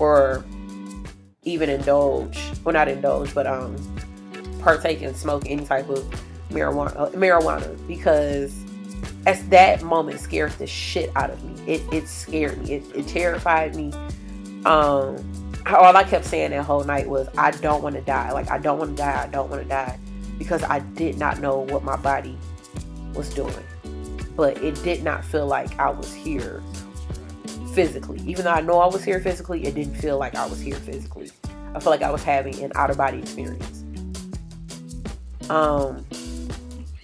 or 0.00 0.44
even 1.44 1.68
indulge 1.68 2.38
well 2.64 2.72
not 2.72 2.88
indulge 2.88 3.34
but 3.34 3.46
um 3.46 3.76
partake 4.60 5.02
and 5.02 5.16
smoke 5.16 5.42
any 5.46 5.64
type 5.64 5.88
of 5.88 5.98
marijuana 6.50 6.94
uh, 6.96 7.10
marijuana 7.10 7.86
because 7.88 8.62
as 9.26 9.46
that 9.48 9.82
moment 9.82 10.20
scared 10.20 10.52
the 10.52 10.66
shit 10.66 11.10
out 11.16 11.30
of 11.30 11.42
me. 11.44 11.74
It 11.74 11.82
it 11.92 12.08
scared 12.08 12.62
me. 12.62 12.74
It, 12.74 12.84
it 12.94 13.06
terrified 13.08 13.76
me. 13.76 13.92
Um 14.64 15.16
all 15.66 15.96
I 15.96 16.04
kept 16.04 16.24
saying 16.24 16.50
that 16.50 16.64
whole 16.64 16.84
night 16.84 17.08
was 17.08 17.28
I 17.38 17.52
don't 17.52 17.82
want 17.82 17.94
to 17.94 18.02
die. 18.02 18.32
Like 18.32 18.50
I 18.50 18.58
don't 18.58 18.78
want 18.78 18.96
to 18.96 18.96
die. 18.96 19.22
I 19.22 19.28
don't 19.28 19.48
want 19.48 19.62
to 19.62 19.68
die 19.68 19.98
because 20.38 20.62
I 20.64 20.80
did 20.80 21.18
not 21.18 21.40
know 21.40 21.60
what 21.60 21.84
my 21.84 21.96
body 21.96 22.36
was 23.14 23.32
doing. 23.32 23.54
But 24.34 24.62
it 24.62 24.82
did 24.82 25.04
not 25.04 25.24
feel 25.24 25.46
like 25.46 25.78
I 25.78 25.90
was 25.90 26.12
here 26.12 26.62
physically. 27.72 28.20
Even 28.26 28.44
though 28.44 28.52
I 28.52 28.60
know 28.60 28.78
I 28.78 28.86
was 28.86 29.04
here 29.04 29.20
physically, 29.20 29.64
it 29.64 29.74
didn't 29.74 29.94
feel 29.94 30.18
like 30.18 30.34
I 30.34 30.46
was 30.46 30.60
here 30.60 30.76
physically. 30.76 31.30
I 31.74 31.80
felt 31.80 31.86
like 31.86 32.02
I 32.02 32.10
was 32.10 32.22
having 32.22 32.62
an 32.62 32.72
out 32.74 32.90
of 32.90 32.96
body 32.96 33.18
experience. 33.18 33.84
Um 35.50 36.06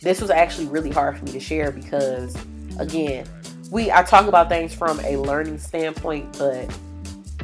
this 0.00 0.20
was 0.20 0.30
actually 0.30 0.66
really 0.66 0.90
hard 0.90 1.18
for 1.18 1.24
me 1.24 1.32
to 1.32 1.40
share 1.40 1.72
because 1.72 2.36
again, 2.78 3.26
we 3.70 3.90
I 3.90 4.02
talk 4.02 4.26
about 4.26 4.48
things 4.48 4.74
from 4.74 5.00
a 5.00 5.16
learning 5.16 5.58
standpoint, 5.58 6.36
but 6.38 6.72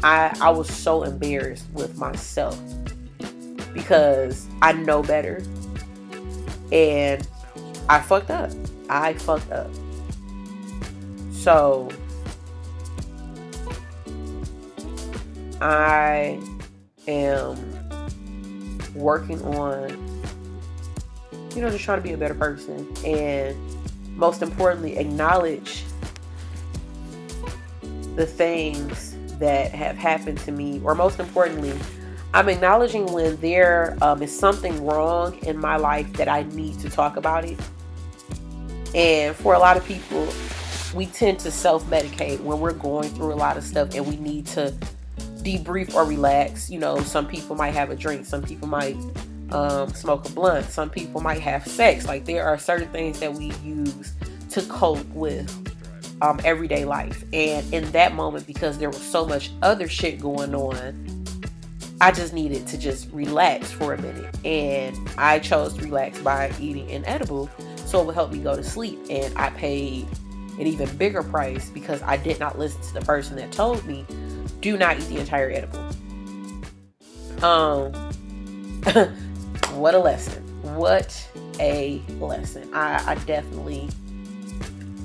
I 0.02 0.36
I 0.40 0.50
was 0.50 0.72
so 0.72 1.02
embarrassed 1.02 1.66
with 1.72 1.96
myself 1.98 2.60
because 3.72 4.46
I 4.62 4.72
know 4.72 5.02
better. 5.02 5.42
And 6.72 7.26
I 7.88 8.00
fucked 8.00 8.30
up. 8.30 8.50
I 8.88 9.14
fucked 9.14 9.50
up. 9.50 9.70
So 11.32 11.88
I 15.64 16.38
am 17.08 17.56
working 18.94 19.42
on, 19.56 19.88
you 21.56 21.62
know, 21.62 21.70
just 21.70 21.84
trying 21.84 21.96
to 21.96 22.02
be 22.02 22.12
a 22.12 22.18
better 22.18 22.34
person. 22.34 22.86
And 23.02 23.56
most 24.14 24.42
importantly, 24.42 24.98
acknowledge 24.98 25.84
the 28.14 28.26
things 28.26 29.16
that 29.38 29.72
have 29.72 29.96
happened 29.96 30.36
to 30.40 30.52
me. 30.52 30.82
Or 30.84 30.94
most 30.94 31.18
importantly, 31.18 31.72
I'm 32.34 32.50
acknowledging 32.50 33.06
when 33.06 33.36
there 33.36 33.96
um, 34.02 34.22
is 34.22 34.38
something 34.38 34.84
wrong 34.84 35.38
in 35.46 35.56
my 35.56 35.76
life 35.76 36.12
that 36.12 36.28
I 36.28 36.42
need 36.42 36.78
to 36.80 36.90
talk 36.90 37.16
about 37.16 37.46
it. 37.46 37.58
And 38.94 39.34
for 39.34 39.54
a 39.54 39.58
lot 39.58 39.78
of 39.78 39.84
people, 39.86 40.28
we 40.94 41.06
tend 41.06 41.38
to 41.40 41.50
self 41.50 41.86
medicate 41.86 42.40
when 42.40 42.60
we're 42.60 42.74
going 42.74 43.08
through 43.08 43.32
a 43.32 43.34
lot 43.34 43.56
of 43.56 43.64
stuff 43.64 43.94
and 43.94 44.06
we 44.06 44.16
need 44.16 44.44
to 44.48 44.74
debrief 45.44 45.94
or 45.94 46.04
relax. 46.04 46.70
You 46.70 46.78
know, 46.80 47.00
some 47.00 47.28
people 47.28 47.54
might 47.54 47.74
have 47.74 47.90
a 47.90 47.96
drink, 47.96 48.26
some 48.26 48.42
people 48.42 48.66
might 48.66 48.96
um, 49.50 49.90
smoke 49.90 50.26
a 50.26 50.32
blunt, 50.32 50.66
some 50.66 50.90
people 50.90 51.20
might 51.20 51.40
have 51.40 51.66
sex. 51.66 52.06
Like 52.06 52.24
there 52.24 52.44
are 52.46 52.58
certain 52.58 52.88
things 52.88 53.20
that 53.20 53.32
we 53.32 53.52
use 53.62 54.14
to 54.50 54.62
cope 54.62 55.06
with 55.08 55.50
um, 56.22 56.40
everyday 56.44 56.84
life. 56.84 57.24
And 57.32 57.72
in 57.72 57.90
that 57.92 58.14
moment, 58.14 58.46
because 58.46 58.78
there 58.78 58.90
was 58.90 59.02
so 59.02 59.26
much 59.26 59.50
other 59.62 59.88
shit 59.88 60.20
going 60.20 60.54
on, 60.54 61.24
I 62.00 62.10
just 62.10 62.32
needed 62.32 62.66
to 62.68 62.78
just 62.78 63.10
relax 63.12 63.70
for 63.70 63.94
a 63.94 64.00
minute. 64.00 64.34
And 64.44 64.98
I 65.16 65.38
chose 65.38 65.74
to 65.74 65.82
relax 65.82 66.18
by 66.20 66.52
eating 66.58 66.90
an 66.90 67.04
edible 67.04 67.50
so 67.86 68.00
it 68.00 68.06
would 68.06 68.14
help 68.14 68.32
me 68.32 68.38
go 68.38 68.56
to 68.56 68.64
sleep. 68.64 68.98
And 69.10 69.36
I 69.38 69.50
paid 69.50 70.06
an 70.58 70.66
even 70.66 70.94
bigger 70.96 71.22
price 71.22 71.70
because 71.70 72.02
I 72.02 72.16
did 72.16 72.40
not 72.40 72.58
listen 72.58 72.80
to 72.82 72.94
the 72.94 73.00
person 73.00 73.36
that 73.36 73.52
told 73.52 73.84
me 73.86 74.04
do 74.64 74.78
not 74.78 74.98
eat 74.98 75.04
the 75.08 75.18
entire 75.18 75.50
edible. 75.50 75.78
Um, 77.44 77.92
what 79.74 79.94
a 79.94 79.98
lesson! 79.98 80.42
What 80.74 81.28
a 81.60 82.00
lesson! 82.18 82.70
I, 82.72 83.12
I 83.12 83.14
definitely 83.26 83.90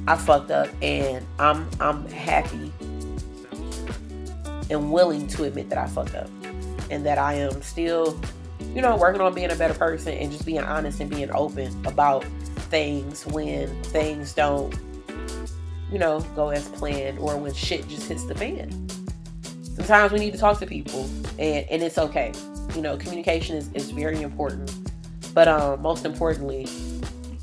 I 0.08 0.16
fucked 0.16 0.50
up, 0.50 0.70
and 0.82 1.26
I'm 1.40 1.70
I'm 1.82 2.08
happy 2.08 2.72
and 4.70 4.94
willing 4.94 5.28
to 5.28 5.44
admit 5.44 5.68
that 5.72 5.78
I 5.78 5.88
fucked 5.88 6.16
up, 6.16 6.30
and 6.90 7.06
that 7.06 7.18
I 7.18 7.34
am 7.34 7.62
still, 7.62 8.18
you 8.74 8.82
know, 8.82 8.96
working 8.96 9.20
on 9.20 9.34
being 9.34 9.52
a 9.52 9.56
better 9.56 9.74
person 9.74 10.14
and 10.14 10.32
just 10.32 10.46
being 10.46 10.62
honest 10.62 11.02
and 11.02 11.10
being 11.10 11.32
open 11.34 11.86
about 11.86 12.24
things 12.70 13.26
when 13.26 13.68
things 13.84 14.32
don't, 14.32 14.74
you 15.92 16.00
know, 16.00 16.22
go 16.34 16.48
as 16.48 16.70
planned 16.70 17.20
or 17.20 17.36
when 17.36 17.54
shit 17.54 17.86
just 17.90 18.08
hits 18.08 18.24
the 18.24 18.36
fan 18.36 18.89
sometimes 19.80 20.12
we 20.12 20.20
need 20.20 20.32
to 20.32 20.38
talk 20.38 20.60
to 20.60 20.66
people 20.66 21.10
and, 21.40 21.66
and 21.70 21.82
it's 21.82 21.98
okay. 21.98 22.32
You 22.76 22.82
know, 22.82 22.98
communication 22.98 23.56
is, 23.56 23.72
is 23.74 23.92
very 23.92 24.22
important. 24.22 24.72
But 25.34 25.48
um, 25.48 25.82
most 25.82 26.06
importantly, 26.06 26.68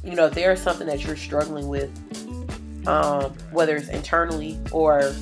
you 0.05 0.15
know, 0.15 0.27
if 0.27 0.35
there 0.35 0.53
is 0.53 0.61
something 0.61 0.87
that 0.87 1.05
you're 1.05 1.17
struggling 1.17 1.69
with, 1.69 1.91
um, 2.87 3.33
whether 3.51 3.77
it's 3.77 3.89
internally 3.89 4.59
or 4.71 5.13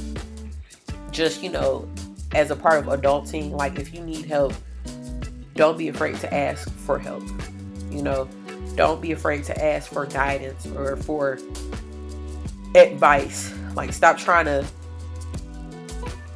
just, 1.10 1.42
you 1.42 1.50
know, 1.50 1.88
as 2.34 2.50
a 2.50 2.56
part 2.56 2.84
of 2.84 3.00
adulting, 3.00 3.52
like 3.52 3.78
if 3.78 3.94
you 3.94 4.00
need 4.00 4.26
help, 4.26 4.52
don't 5.54 5.78
be 5.78 5.88
afraid 5.88 6.16
to 6.16 6.34
ask 6.34 6.70
for 6.70 6.98
help. 6.98 7.22
You 7.90 8.02
know, 8.02 8.28
don't 8.74 9.00
be 9.00 9.12
afraid 9.12 9.44
to 9.44 9.64
ask 9.64 9.92
for 9.92 10.04
guidance 10.04 10.66
or 10.66 10.96
for 10.96 11.38
advice. 12.74 13.54
Like, 13.74 13.92
stop 13.92 14.18
trying 14.18 14.46
to 14.46 14.66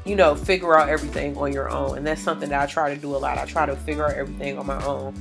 you 0.09 0.17
know, 0.17 0.35
figure 0.35 0.77
out 0.77 0.89
everything 0.89 1.37
on 1.37 1.53
your 1.53 1.69
own. 1.69 1.99
And 1.99 2.07
that's 2.07 2.23
something 2.23 2.49
that 2.49 2.63
I 2.63 2.67
try 2.67 2.95
to 2.95 3.01
do 3.01 3.15
a 3.15 3.19
lot. 3.19 3.37
I 3.37 3.45
try 3.45 3.67
to 3.67 3.77
figure 3.77 4.07
out 4.07 4.15
everything 4.15 4.59
on 4.59 4.67
my 4.67 4.83
own. 4.85 5.15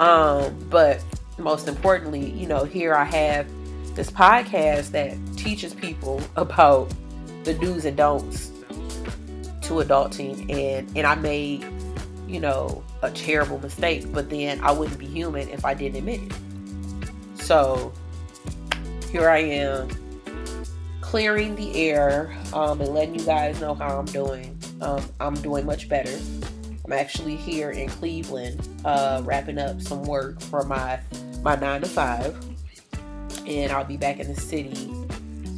Um, 0.00 0.58
but 0.70 1.04
most 1.38 1.68
importantly, 1.68 2.30
you 2.30 2.46
know, 2.46 2.64
here 2.64 2.94
I 2.94 3.04
have 3.04 3.46
this 3.94 4.10
podcast 4.10 4.92
that 4.92 5.16
teaches 5.36 5.74
people 5.74 6.22
about 6.36 6.90
the 7.44 7.52
do's 7.52 7.84
and 7.84 7.96
don'ts 7.96 8.50
to 9.62 9.74
adulting 9.74 10.50
and 10.50 10.90
and 10.96 11.06
I 11.06 11.14
made, 11.14 11.66
you 12.26 12.40
know, 12.40 12.82
a 13.02 13.10
terrible 13.10 13.58
mistake, 13.58 14.10
but 14.12 14.30
then 14.30 14.60
I 14.60 14.72
wouldn't 14.72 14.98
be 14.98 15.06
human 15.06 15.48
if 15.50 15.64
I 15.64 15.74
didn't 15.74 15.98
admit 15.98 16.20
it. 16.22 16.32
So 17.34 17.92
here 19.10 19.28
I 19.28 19.38
am 19.38 19.88
clearing 21.14 21.54
the 21.54 21.76
air 21.76 22.36
um, 22.52 22.80
and 22.80 22.92
letting 22.92 23.14
you 23.14 23.24
guys 23.24 23.60
know 23.60 23.72
how 23.72 24.00
I'm 24.00 24.04
doing. 24.06 24.58
Um, 24.80 25.00
I'm 25.20 25.34
doing 25.34 25.64
much 25.64 25.88
better. 25.88 26.18
I'm 26.84 26.92
actually 26.92 27.36
here 27.36 27.70
in 27.70 27.88
Cleveland, 27.88 28.68
uh, 28.84 29.22
wrapping 29.24 29.58
up 29.58 29.80
some 29.80 30.02
work 30.02 30.40
for 30.40 30.64
my 30.64 30.98
my 31.40 31.54
nine 31.54 31.82
to 31.82 31.86
five, 31.86 32.36
and 33.46 33.70
I'll 33.70 33.84
be 33.84 33.96
back 33.96 34.18
in 34.18 34.26
the 34.26 34.40
city 34.40 34.92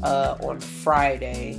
uh, 0.03 0.37
on 0.43 0.61
Friday. 0.61 1.59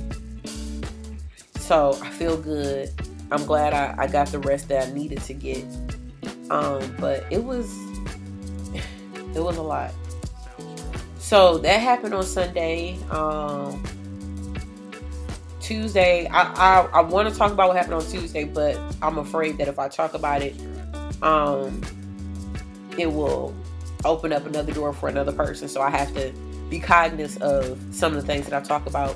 So 1.56 1.98
I 2.00 2.10
feel 2.10 2.36
good. 2.40 2.92
I'm 3.32 3.44
glad 3.46 3.74
I, 3.74 4.04
I 4.04 4.06
got 4.06 4.28
the 4.28 4.38
rest 4.38 4.68
that 4.68 4.86
I 4.86 4.92
needed 4.92 5.22
to 5.22 5.34
get. 5.34 5.64
Um, 6.50 6.94
but 7.00 7.26
it 7.32 7.42
was 7.42 7.76
it 9.34 9.40
was 9.40 9.56
a 9.56 9.62
lot. 9.62 9.92
So 11.28 11.58
that 11.58 11.82
happened 11.82 12.14
on 12.14 12.24
Sunday. 12.24 12.98
Um, 13.10 13.84
Tuesday, 15.60 16.26
I, 16.26 16.40
I, 16.54 16.80
I 16.86 17.00
want 17.02 17.28
to 17.28 17.34
talk 17.34 17.52
about 17.52 17.68
what 17.68 17.76
happened 17.76 17.96
on 17.96 18.06
Tuesday, 18.06 18.44
but 18.44 18.80
I'm 19.02 19.18
afraid 19.18 19.58
that 19.58 19.68
if 19.68 19.78
I 19.78 19.88
talk 19.88 20.14
about 20.14 20.40
it, 20.40 20.58
um, 21.20 21.82
it 22.96 23.12
will 23.12 23.54
open 24.06 24.32
up 24.32 24.46
another 24.46 24.72
door 24.72 24.94
for 24.94 25.10
another 25.10 25.32
person. 25.32 25.68
So 25.68 25.82
I 25.82 25.90
have 25.90 26.14
to 26.14 26.32
be 26.70 26.80
cognizant 26.80 27.42
of 27.42 27.78
some 27.90 28.16
of 28.16 28.22
the 28.22 28.26
things 28.26 28.46
that 28.46 28.54
I 28.54 28.66
talk 28.66 28.86
about, 28.86 29.14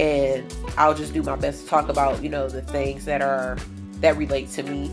and 0.00 0.52
I'll 0.76 0.94
just 0.94 1.14
do 1.14 1.22
my 1.22 1.36
best 1.36 1.62
to 1.62 1.68
talk 1.68 1.88
about 1.88 2.24
you 2.24 2.28
know 2.28 2.48
the 2.48 2.62
things 2.62 3.04
that 3.04 3.22
are 3.22 3.56
that 4.00 4.16
relate 4.16 4.50
to 4.50 4.64
me. 4.64 4.90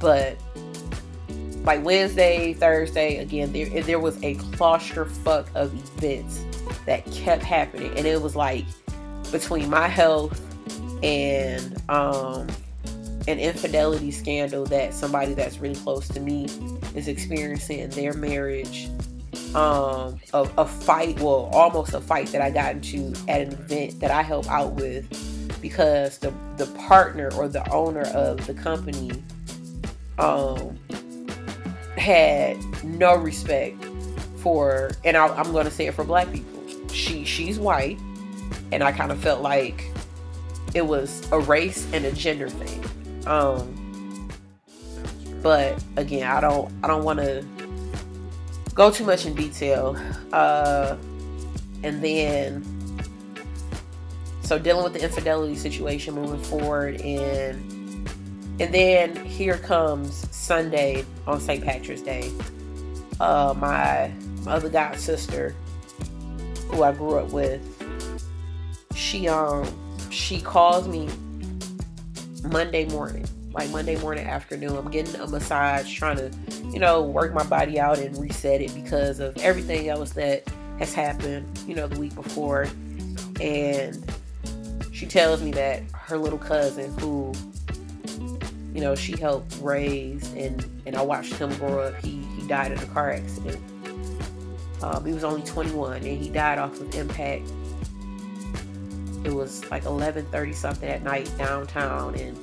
But 0.00 0.38
like 1.64 1.84
Wednesday, 1.84 2.54
Thursday, 2.54 3.18
again, 3.18 3.52
there 3.52 3.82
there 3.82 4.00
was 4.00 4.16
a 4.22 4.34
clusterfuck 4.36 5.46
of 5.54 5.72
events 5.96 6.44
that 6.86 7.04
kept 7.12 7.42
happening, 7.42 7.96
and 7.96 8.06
it 8.06 8.20
was 8.20 8.34
like 8.34 8.64
between 9.30 9.70
my 9.70 9.86
health 9.88 10.40
and 11.02 11.80
um, 11.88 12.48
an 13.28 13.38
infidelity 13.38 14.10
scandal 14.10 14.64
that 14.66 14.92
somebody 14.92 15.34
that's 15.34 15.58
really 15.58 15.76
close 15.76 16.08
to 16.08 16.20
me 16.20 16.46
is 16.94 17.08
experiencing 17.08 17.78
in 17.78 17.90
their 17.90 18.12
marriage. 18.12 18.88
Um, 19.54 20.18
a, 20.32 20.48
a 20.58 20.66
fight, 20.66 21.20
well, 21.20 21.50
almost 21.52 21.94
a 21.94 22.00
fight 22.00 22.28
that 22.28 22.40
I 22.40 22.50
got 22.50 22.72
into 22.72 23.12
at 23.28 23.42
an 23.42 23.52
event 23.52 24.00
that 24.00 24.10
I 24.10 24.22
help 24.22 24.48
out 24.48 24.72
with 24.72 25.06
because 25.60 26.18
the 26.18 26.32
the 26.56 26.66
partner 26.88 27.32
or 27.34 27.48
the 27.48 27.66
owner 27.70 28.02
of 28.14 28.44
the 28.46 28.54
company 28.54 29.12
um 30.18 30.78
had 32.02 32.58
no 32.84 33.14
respect 33.14 33.82
for, 34.38 34.90
and 35.04 35.16
I, 35.16 35.28
I'm 35.28 35.52
going 35.52 35.64
to 35.66 35.70
say 35.70 35.86
it 35.86 35.94
for 35.94 36.04
black 36.04 36.30
people. 36.32 36.60
She 36.88 37.24
she's 37.24 37.58
white, 37.58 37.98
and 38.72 38.82
I 38.82 38.90
kind 38.92 39.12
of 39.12 39.20
felt 39.20 39.40
like 39.40 39.90
it 40.74 40.84
was 40.84 41.26
a 41.30 41.38
race 41.38 41.86
and 41.92 42.04
a 42.04 42.12
gender 42.12 42.48
thing. 42.48 43.26
Um, 43.26 44.28
but 45.42 45.82
again, 45.96 46.26
I 46.26 46.40
don't 46.40 46.72
I 46.82 46.88
don't 46.88 47.04
want 47.04 47.20
to 47.20 47.46
go 48.74 48.90
too 48.90 49.04
much 49.04 49.24
in 49.24 49.34
detail. 49.34 49.96
Uh, 50.32 50.96
and 51.84 52.02
then, 52.02 52.64
so 54.42 54.58
dealing 54.58 54.82
with 54.82 54.92
the 54.92 55.02
infidelity 55.02 55.54
situation 55.54 56.14
moving 56.14 56.42
forward, 56.42 57.00
and 57.00 58.08
and 58.60 58.74
then 58.74 59.24
here 59.24 59.58
comes 59.58 60.31
Sunday 60.42 61.04
on 61.26 61.40
St. 61.40 61.62
Patrick's 61.64 62.02
Day. 62.02 62.30
Uh, 63.20 63.54
my 63.56 64.12
other 64.46 64.68
god 64.68 64.98
sister, 64.98 65.54
who 66.68 66.82
I 66.82 66.92
grew 66.92 67.18
up 67.18 67.30
with, 67.30 67.62
she 68.96 69.28
um 69.28 69.64
she 70.10 70.40
calls 70.40 70.88
me 70.88 71.08
Monday 72.50 72.86
morning, 72.86 73.24
like 73.52 73.70
Monday 73.70 73.96
morning 73.96 74.26
afternoon. 74.26 74.76
I'm 74.76 74.90
getting 74.90 75.14
a 75.20 75.28
massage, 75.28 75.92
trying 75.94 76.16
to, 76.16 76.30
you 76.72 76.80
know, 76.80 77.02
work 77.02 77.32
my 77.32 77.44
body 77.44 77.78
out 77.78 77.98
and 77.98 78.18
reset 78.18 78.60
it 78.60 78.74
because 78.74 79.20
of 79.20 79.36
everything 79.38 79.88
else 79.88 80.10
that 80.14 80.42
has 80.80 80.92
happened, 80.92 81.46
you 81.68 81.76
know, 81.76 81.86
the 81.86 82.00
week 82.00 82.16
before. 82.16 82.66
And 83.40 84.12
she 84.92 85.06
tells 85.06 85.40
me 85.40 85.52
that 85.52 85.84
her 85.92 86.18
little 86.18 86.38
cousin, 86.38 86.92
who, 86.98 87.32
you 88.72 88.80
know, 88.80 88.94
she 88.94 89.16
helped 89.16 89.56
raise 89.60 90.32
and 90.34 90.64
and 90.86 90.96
I 90.96 91.02
watched 91.02 91.34
him 91.34 91.54
grow 91.56 91.80
up. 91.80 91.96
He 92.04 92.22
he 92.36 92.46
died 92.46 92.72
in 92.72 92.78
a 92.78 92.86
car 92.86 93.10
accident. 93.10 93.60
Um, 94.82 95.04
he 95.04 95.12
was 95.12 95.22
only 95.22 95.42
21 95.42 95.98
and 95.98 96.04
he 96.04 96.28
died 96.28 96.58
off 96.58 96.80
of 96.80 96.92
impact 96.94 97.48
it 99.24 99.32
was 99.32 99.68
like 99.70 99.84
11:30 99.84 100.54
something 100.54 100.88
at 100.88 101.02
night 101.02 101.30
downtown, 101.38 102.14
and 102.16 102.36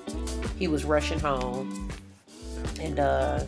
he 0.57 0.67
was 0.67 0.85
rushing 0.85 1.19
home, 1.19 1.89
and 2.79 2.99
uh, 2.99 3.43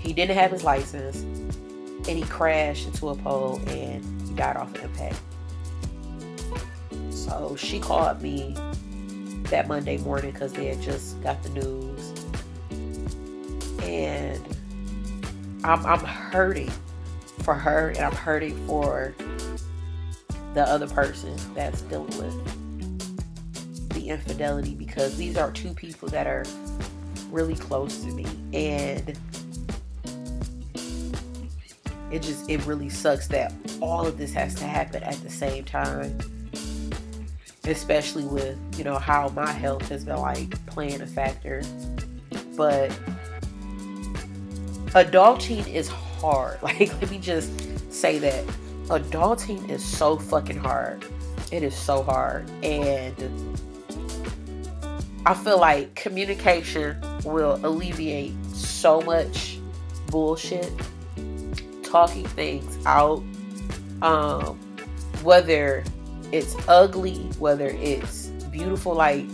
he 0.00 0.12
didn't 0.12 0.36
have 0.36 0.50
his 0.50 0.64
license, 0.64 1.20
and 1.20 2.08
he 2.08 2.22
crashed 2.22 2.86
into 2.86 3.10
a 3.10 3.14
pole, 3.14 3.60
and 3.68 4.28
he 4.28 4.34
died 4.34 4.56
off 4.56 4.74
of 4.74 4.84
impact. 4.84 5.20
So 7.10 7.54
she 7.56 7.78
called 7.78 8.20
me 8.20 8.56
that 9.50 9.68
Monday 9.68 9.98
morning 9.98 10.30
because 10.30 10.52
they 10.52 10.66
had 10.66 10.80
just 10.80 11.20
got 11.22 11.42
the 11.42 11.50
news, 11.50 12.14
and 13.82 14.56
I'm, 15.64 15.84
I'm 15.84 16.00
hurting 16.00 16.70
for 17.42 17.54
her, 17.54 17.90
and 17.90 17.98
I'm 17.98 18.14
hurting 18.14 18.66
for 18.66 19.14
the 20.54 20.62
other 20.62 20.88
person 20.88 21.36
that's 21.54 21.82
dealing 21.82 22.16
with 22.18 23.88
the 23.90 24.08
infidelity 24.08 24.74
because 24.74 25.16
these 25.16 25.36
are 25.36 25.50
two 25.52 25.72
people 25.74 26.08
that 26.08 26.26
are 26.26 26.44
really 27.30 27.54
close 27.54 28.00
to 28.00 28.08
me 28.08 28.26
and 28.52 29.18
it 32.10 32.22
just 32.22 32.48
it 32.48 32.64
really 32.64 32.88
sucks 32.88 33.28
that 33.28 33.52
all 33.80 34.06
of 34.06 34.16
this 34.16 34.32
has 34.32 34.54
to 34.54 34.64
happen 34.64 35.02
at 35.02 35.14
the 35.22 35.30
same 35.30 35.64
time 35.64 36.18
especially 37.68 38.24
with 38.24 38.58
you 38.76 38.84
know 38.84 38.98
how 38.98 39.28
my 39.30 39.50
health 39.50 39.88
has 39.88 40.04
been 40.04 40.16
like 40.16 40.66
playing 40.66 41.00
a 41.00 41.06
factor 41.06 41.62
but 42.56 42.90
adulting 44.94 45.66
is 45.72 45.88
hard 45.88 46.60
like 46.62 46.92
let 47.00 47.10
me 47.10 47.18
just 47.18 47.50
say 47.92 48.18
that 48.18 48.44
adulting 48.88 49.68
is 49.68 49.84
so 49.84 50.16
fucking 50.16 50.56
hard. 50.56 51.04
It 51.52 51.62
is 51.62 51.76
so 51.76 52.02
hard. 52.02 52.48
And 52.62 53.58
I 55.26 55.34
feel 55.34 55.58
like 55.58 55.94
communication 55.94 56.96
will 57.24 57.60
alleviate 57.64 58.34
so 58.54 59.00
much 59.02 59.58
bullshit. 60.08 60.72
Talking 61.82 62.26
things 62.28 62.86
out. 62.86 63.22
Um, 64.02 64.58
whether 65.22 65.84
it's 66.32 66.56
ugly, 66.68 67.18
whether 67.38 67.68
it's 67.68 68.26
beautiful, 68.50 68.94
like 68.94 69.26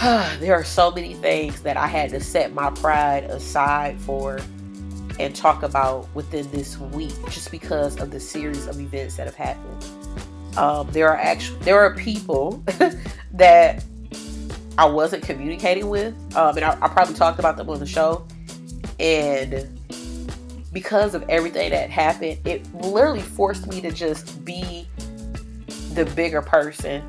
there 0.40 0.54
are 0.54 0.64
so 0.64 0.90
many 0.90 1.14
things 1.14 1.62
that 1.62 1.76
I 1.76 1.86
had 1.86 2.10
to 2.10 2.20
set 2.20 2.54
my 2.54 2.70
pride 2.70 3.24
aside 3.24 4.00
for 4.00 4.40
and 5.18 5.36
talk 5.36 5.62
about 5.62 6.08
within 6.14 6.50
this 6.50 6.78
week 6.78 7.14
just 7.28 7.50
because 7.50 8.00
of 8.00 8.10
the 8.10 8.18
series 8.18 8.66
of 8.66 8.80
events 8.80 9.16
that 9.16 9.26
have 9.26 9.34
happened. 9.34 9.84
Um, 10.56 10.90
there 10.92 11.08
are 11.08 11.18
actually 11.18 11.58
there 11.60 11.78
are 11.78 11.94
people 11.94 12.64
that 13.34 13.84
I 14.78 14.86
wasn't 14.86 15.22
communicating 15.22 15.88
with, 15.88 16.14
um, 16.34 16.56
and 16.56 16.64
I, 16.64 16.78
I 16.80 16.88
probably 16.88 17.14
talked 17.14 17.38
about 17.38 17.58
them 17.58 17.68
on 17.68 17.78
the 17.78 17.86
show. 17.86 18.26
And 18.98 19.78
because 20.72 21.14
of 21.14 21.22
everything 21.28 21.70
that 21.70 21.90
happened, 21.90 22.38
it 22.46 22.72
literally 22.74 23.20
forced 23.20 23.66
me 23.66 23.80
to 23.82 23.90
just 23.90 24.42
be 24.44 24.88
the 25.94 26.04
bigger 26.16 26.42
person 26.42 27.02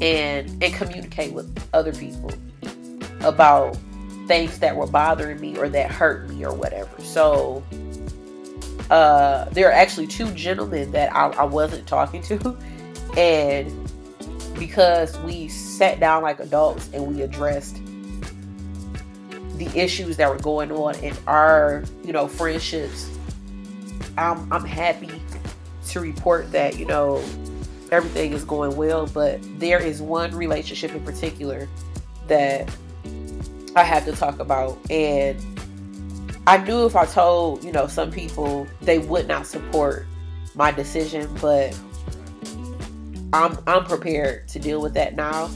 and 0.00 0.62
and 0.62 0.74
communicate 0.74 1.32
with 1.32 1.68
other 1.72 1.92
people 1.92 2.30
about 3.20 3.76
things 4.26 4.58
that 4.58 4.74
were 4.76 4.86
bothering 4.86 5.40
me 5.40 5.56
or 5.56 5.68
that 5.68 5.90
hurt 5.90 6.28
me 6.28 6.44
or 6.44 6.52
whatever. 6.52 6.90
So 7.00 7.62
uh, 8.90 9.46
there 9.50 9.68
are 9.68 9.72
actually 9.72 10.06
two 10.06 10.30
gentlemen 10.32 10.90
that 10.92 11.14
I, 11.14 11.28
I 11.30 11.44
wasn't 11.44 11.86
talking 11.86 12.22
to, 12.22 12.56
and 13.16 13.72
because 14.58 15.18
we 15.20 15.48
sat 15.48 16.00
down 16.00 16.22
like 16.22 16.40
adults 16.40 16.88
and 16.92 17.06
we 17.06 17.22
addressed 17.22 17.80
the 19.58 19.70
issues 19.74 20.16
that 20.16 20.28
were 20.28 20.38
going 20.38 20.70
on 20.70 20.94
in 20.96 21.14
our 21.26 21.82
you 22.04 22.12
know 22.12 22.26
friendships 22.26 23.10
i'm 24.18 24.50
i'm 24.52 24.64
happy 24.64 25.10
to 25.86 26.00
report 26.00 26.50
that 26.52 26.78
you 26.78 26.84
know 26.84 27.22
everything 27.92 28.32
is 28.32 28.44
going 28.44 28.74
well 28.76 29.06
but 29.06 29.38
there 29.60 29.80
is 29.80 30.02
one 30.02 30.34
relationship 30.34 30.92
in 30.92 31.04
particular 31.04 31.68
that 32.26 32.68
I 33.76 33.84
had 33.84 34.06
to 34.06 34.12
talk 34.12 34.40
about. 34.40 34.78
And 34.90 35.38
I 36.46 36.56
knew 36.56 36.86
if 36.86 36.96
I 36.96 37.04
told, 37.04 37.62
you 37.62 37.72
know, 37.72 37.86
some 37.86 38.10
people 38.10 38.66
they 38.80 38.98
would 38.98 39.28
not 39.28 39.46
support 39.46 40.06
my 40.54 40.70
decision, 40.70 41.28
but 41.40 41.78
I'm 43.32 43.58
I'm 43.66 43.84
prepared 43.84 44.48
to 44.48 44.58
deal 44.58 44.80
with 44.80 44.94
that 44.94 45.14
now. 45.14 45.50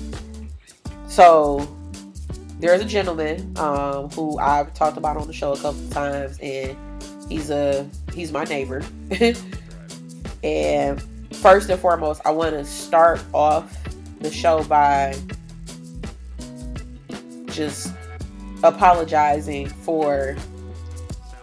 So 1.08 1.66
there's 2.58 2.82
a 2.82 2.84
gentleman 2.84 3.56
um, 3.56 4.10
who 4.10 4.38
I've 4.38 4.74
talked 4.74 4.98
about 4.98 5.16
on 5.16 5.26
the 5.26 5.32
show 5.32 5.52
a 5.52 5.58
couple 5.58 5.88
times, 5.88 6.38
and 6.40 6.76
he's 7.28 7.48
a 7.48 7.88
he's 8.12 8.32
my 8.32 8.44
neighbor. 8.44 8.82
and 10.42 11.02
first 11.36 11.70
and 11.70 11.80
foremost, 11.80 12.20
I 12.24 12.30
want 12.30 12.52
to 12.52 12.64
start 12.64 13.22
off 13.32 13.76
the 14.20 14.30
show 14.30 14.64
by 14.64 15.14
just 17.46 17.92
apologizing 18.62 19.68
for, 19.68 20.36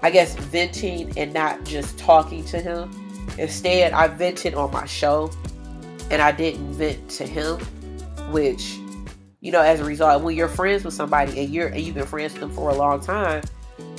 I 0.02 0.10
guess, 0.10 0.36
venting 0.36 1.18
and 1.18 1.34
not 1.34 1.64
just 1.64 1.98
talking 1.98 2.44
to 2.46 2.60
him. 2.60 2.92
Instead, 3.38 3.94
I 3.94 4.08
vented 4.08 4.54
on 4.56 4.72
my 4.72 4.86
show 4.86 5.32
and 6.10 6.22
I 6.22 6.32
didn't 6.32 6.74
vent 6.74 7.10
to 7.12 7.26
him, 7.26 7.58
which, 8.32 8.78
you 9.42 9.52
know, 9.52 9.62
as 9.62 9.80
a 9.80 9.86
result, 9.86 10.24
when 10.24 10.36
you're 10.36 10.48
friends 10.48 10.84
with 10.84 10.94
somebody 10.94 11.40
and 11.40 11.50
you're 11.54 11.68
and 11.68 11.82
you've 11.82 11.96
been 11.96 12.06
friends 12.06 12.34
with 12.34 12.42
them 12.42 12.52
for 12.52 12.70
a 12.70 12.76
long 12.76 13.00
time, 13.00 13.44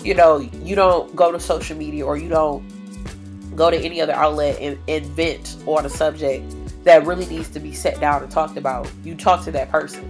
you 0.03 0.15
know, 0.15 0.39
you 0.39 0.75
don't 0.75 1.15
go 1.15 1.31
to 1.31 1.39
social 1.39 1.77
media 1.77 2.05
or 2.05 2.17
you 2.17 2.29
don't 2.29 2.65
go 3.59 3.71
to 3.71 3.77
any 3.77 4.01
other 4.01 4.13
outlet 4.13 4.59
and, 4.61 4.79
and 4.89 5.05
vent 5.07 5.57
on 5.67 5.85
a 5.85 5.91
subject 5.91 6.55
that 6.85 7.05
really 7.05 7.27
needs 7.27 7.49
to 7.51 7.61
be 7.61 7.73
set 7.73 8.01
down 8.01 8.23
and 8.23 8.31
talked 8.31 8.57
about. 8.57 8.91
You 9.05 9.15
talk 9.15 9.45
to 9.45 9.51
that 9.51 9.71
person. 9.71 10.09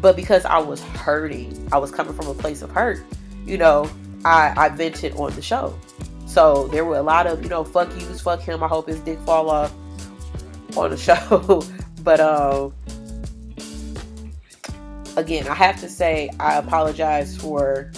But 0.00 0.16
because 0.16 0.44
I 0.46 0.58
was 0.58 0.82
hurting, 0.82 1.68
I 1.72 1.78
was 1.78 1.90
coming 1.90 2.14
from 2.14 2.26
a 2.26 2.34
place 2.34 2.62
of 2.62 2.70
hurt, 2.70 3.00
you 3.44 3.58
know, 3.58 3.88
I, 4.24 4.54
I 4.56 4.68
vented 4.70 5.14
on 5.16 5.34
the 5.34 5.42
show. 5.42 5.78
So 6.26 6.68
there 6.68 6.84
were 6.84 6.96
a 6.96 7.02
lot 7.02 7.26
of, 7.26 7.42
you 7.42 7.50
know, 7.50 7.64
fuck 7.64 7.90
yous, 8.00 8.22
fuck 8.22 8.40
him, 8.40 8.62
I 8.62 8.68
hope 8.68 8.88
his 8.88 9.00
dick 9.00 9.18
fall 9.20 9.50
off 9.50 9.72
on 10.76 10.90
the 10.90 10.96
show. 10.96 11.62
but 12.02 12.18
um 12.18 12.72
again, 15.16 15.46
I 15.48 15.54
have 15.54 15.78
to 15.80 15.88
say 15.88 16.30
I 16.40 16.56
apologize 16.56 17.36
for 17.36 17.92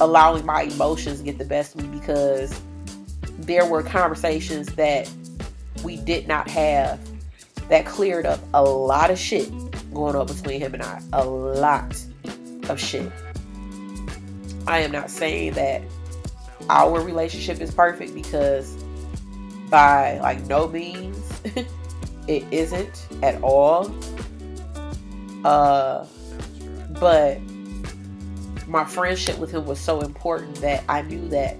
allowing 0.00 0.44
my 0.44 0.62
emotions 0.62 1.18
to 1.18 1.24
get 1.24 1.38
the 1.38 1.44
best 1.44 1.74
of 1.74 1.82
me 1.82 1.98
because 1.98 2.60
there 3.42 3.66
were 3.66 3.82
conversations 3.82 4.68
that 4.74 5.10
we 5.84 5.96
did 5.96 6.28
not 6.28 6.48
have 6.48 7.00
that 7.68 7.86
cleared 7.86 8.26
up 8.26 8.40
a 8.54 8.62
lot 8.62 9.10
of 9.10 9.18
shit 9.18 9.50
going 9.92 10.14
on 10.16 10.26
between 10.26 10.60
him 10.60 10.74
and 10.74 10.82
I. 10.82 11.00
A 11.12 11.24
lot 11.24 12.04
of 12.68 12.80
shit. 12.80 13.10
I 14.66 14.80
am 14.80 14.92
not 14.92 15.10
saying 15.10 15.54
that 15.54 15.82
our 16.70 17.00
relationship 17.00 17.60
is 17.60 17.74
perfect 17.74 18.14
because 18.14 18.76
by 19.68 20.18
like 20.20 20.44
no 20.46 20.68
means 20.68 21.40
it 22.28 22.44
isn't 22.52 23.06
at 23.22 23.42
all. 23.42 23.92
Uh 25.44 26.06
but 27.00 27.40
my 28.68 28.84
friendship 28.84 29.38
with 29.38 29.50
him 29.50 29.66
was 29.66 29.80
so 29.80 30.00
important 30.00 30.54
that 30.56 30.84
I 30.88 31.02
knew 31.02 31.28
that 31.28 31.56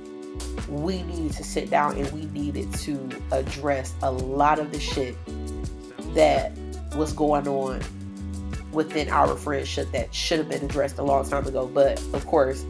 we 0.69 1.03
needed 1.03 1.33
to 1.33 1.45
sit 1.45 1.71
down 1.71 1.97
and 1.97 2.11
we 2.13 2.27
needed 2.27 2.73
to 2.75 3.09
address 3.31 3.95
a 4.03 4.11
lot 4.11 4.59
of 4.59 4.73
the 4.73 4.81
shit 4.81 5.17
that 6.15 6.53
was 6.97 7.13
going 7.13 7.49
on 7.49 7.81
within 8.73 9.09
our 9.11 9.37
friendship 9.37 9.91
that 9.93 10.15
should 10.15 10.39
have 10.39 10.49
been 10.49 10.65
addressed 10.65 10.99
a 10.99 11.03
long 11.03 11.29
time 11.29 11.47
ago. 11.47 11.67
But 11.67 12.01
of 12.15 12.27
course, 12.27 12.65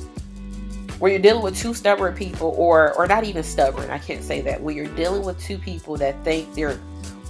when 0.98 1.12
you're 1.12 1.20
dealing 1.20 1.42
with 1.42 1.56
two 1.56 1.74
stubborn 1.74 2.14
people, 2.14 2.54
or 2.56 2.92
or 2.94 3.06
not 3.06 3.24
even 3.24 3.42
stubborn, 3.42 3.90
I 3.90 3.98
can't 3.98 4.22
say 4.22 4.40
that. 4.42 4.62
When 4.62 4.76
you're 4.76 4.94
dealing 4.94 5.24
with 5.24 5.40
two 5.40 5.58
people 5.58 5.96
that 5.96 6.22
think 6.24 6.54
they're 6.54 6.78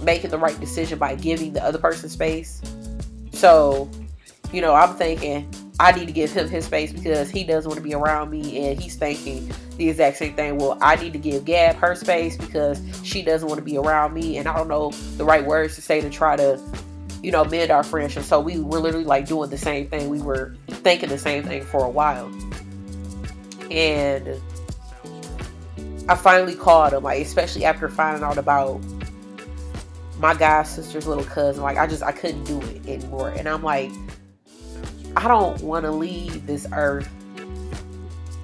making 0.03 0.29
the 0.29 0.37
right 0.37 0.59
decision 0.59 0.99
by 0.99 1.15
giving 1.15 1.53
the 1.53 1.63
other 1.63 1.79
person 1.79 2.09
space. 2.09 2.61
So, 3.31 3.89
you 4.51 4.61
know, 4.61 4.73
I'm 4.73 4.95
thinking 4.95 5.51
I 5.83 5.91
need 5.91 6.05
to 6.05 6.13
give 6.13 6.31
him 6.31 6.47
his 6.47 6.65
space 6.65 6.93
because 6.93 7.29
he 7.29 7.43
doesn't 7.43 7.67
want 7.69 7.77
to 7.77 7.83
be 7.83 7.93
around 7.93 8.29
me, 8.29 8.65
and 8.67 8.79
he's 8.79 8.95
thinking 8.95 9.51
the 9.77 9.89
exact 9.89 10.17
same 10.17 10.33
thing. 10.33 10.57
Well, 10.57 10.77
I 10.81 10.95
need 10.95 11.11
to 11.11 11.19
give 11.19 11.43
Gab 11.43 11.75
her 11.75 11.93
space 11.93 12.37
because 12.37 12.81
she 13.03 13.21
doesn't 13.21 13.47
want 13.47 13.59
to 13.59 13.65
be 13.65 13.77
around 13.77 14.13
me, 14.13 14.37
and 14.37 14.47
I 14.47 14.55
don't 14.55 14.69
know 14.69 14.91
the 15.17 15.25
right 15.25 15.45
words 15.45 15.75
to 15.75 15.81
say 15.81 15.99
to 15.99 16.09
try 16.09 16.37
to 16.37 16.57
you 17.21 17.31
know, 17.31 17.43
mend 17.45 17.71
our 17.71 17.83
friendship. 17.83 18.23
So 18.23 18.39
we 18.39 18.59
were 18.59 18.79
literally 18.79 19.05
like 19.05 19.27
doing 19.27 19.49
the 19.49 19.57
same 19.57 19.87
thing. 19.87 20.09
We 20.09 20.21
were 20.21 20.55
thinking 20.67 21.09
the 21.09 21.17
same 21.17 21.43
thing 21.43 21.63
for 21.63 21.83
a 21.83 21.89
while. 21.89 22.27
And 23.71 24.41
I 26.09 26.15
finally 26.15 26.55
called 26.55 26.93
him, 26.93 27.03
like, 27.03 27.21
especially 27.21 27.63
after 27.63 27.87
finding 27.87 28.23
out 28.23 28.37
about 28.37 28.81
my 30.19 30.33
god 30.33 30.63
sister's 30.63 31.07
little 31.07 31.23
cousin. 31.23 31.63
Like, 31.63 31.77
I 31.77 31.87
just, 31.87 32.03
I 32.03 32.11
couldn't 32.11 32.43
do 32.43 32.61
it 32.61 32.87
anymore. 32.87 33.29
And 33.29 33.47
I'm 33.47 33.63
like, 33.63 33.91
I 35.15 35.27
don't 35.27 35.61
want 35.61 35.85
to 35.85 35.91
leave 35.91 36.45
this 36.47 36.67
earth 36.73 37.09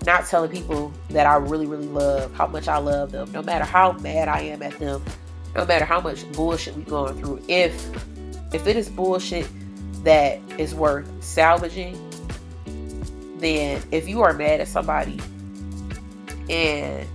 not 0.05 0.25
telling 0.27 0.49
people 0.49 0.93
that 1.09 1.25
I 1.25 1.35
really, 1.35 1.65
really 1.65 1.87
love, 1.87 2.33
how 2.33 2.47
much 2.47 2.67
I 2.67 2.77
love 2.77 3.11
them, 3.11 3.31
no 3.31 3.41
matter 3.41 3.65
how 3.65 3.93
mad 3.93 4.27
I 4.27 4.41
am 4.41 4.61
at 4.61 4.77
them, 4.79 5.03
no 5.55 5.65
matter 5.65 5.85
how 5.85 5.99
much 5.99 6.29
bullshit 6.31 6.75
we've 6.75 6.87
gone 6.87 7.17
through. 7.19 7.43
If 7.47 7.89
if 8.53 8.65
it 8.65 8.75
is 8.75 8.89
bullshit 8.89 9.47
that 10.03 10.39
is 10.57 10.73
worth 10.73 11.07
salvaging, 11.23 11.97
then 13.37 13.81
if 13.91 14.07
you 14.07 14.21
are 14.21 14.33
mad 14.33 14.61
at 14.61 14.67
somebody 14.67 15.19
and 16.49 17.07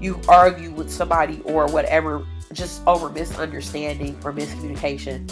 you 0.00 0.20
argue 0.28 0.72
with 0.72 0.90
somebody 0.90 1.40
or 1.44 1.66
whatever 1.66 2.26
just 2.52 2.84
over 2.86 3.08
misunderstanding 3.10 4.18
or 4.24 4.32
miscommunication, 4.32 5.30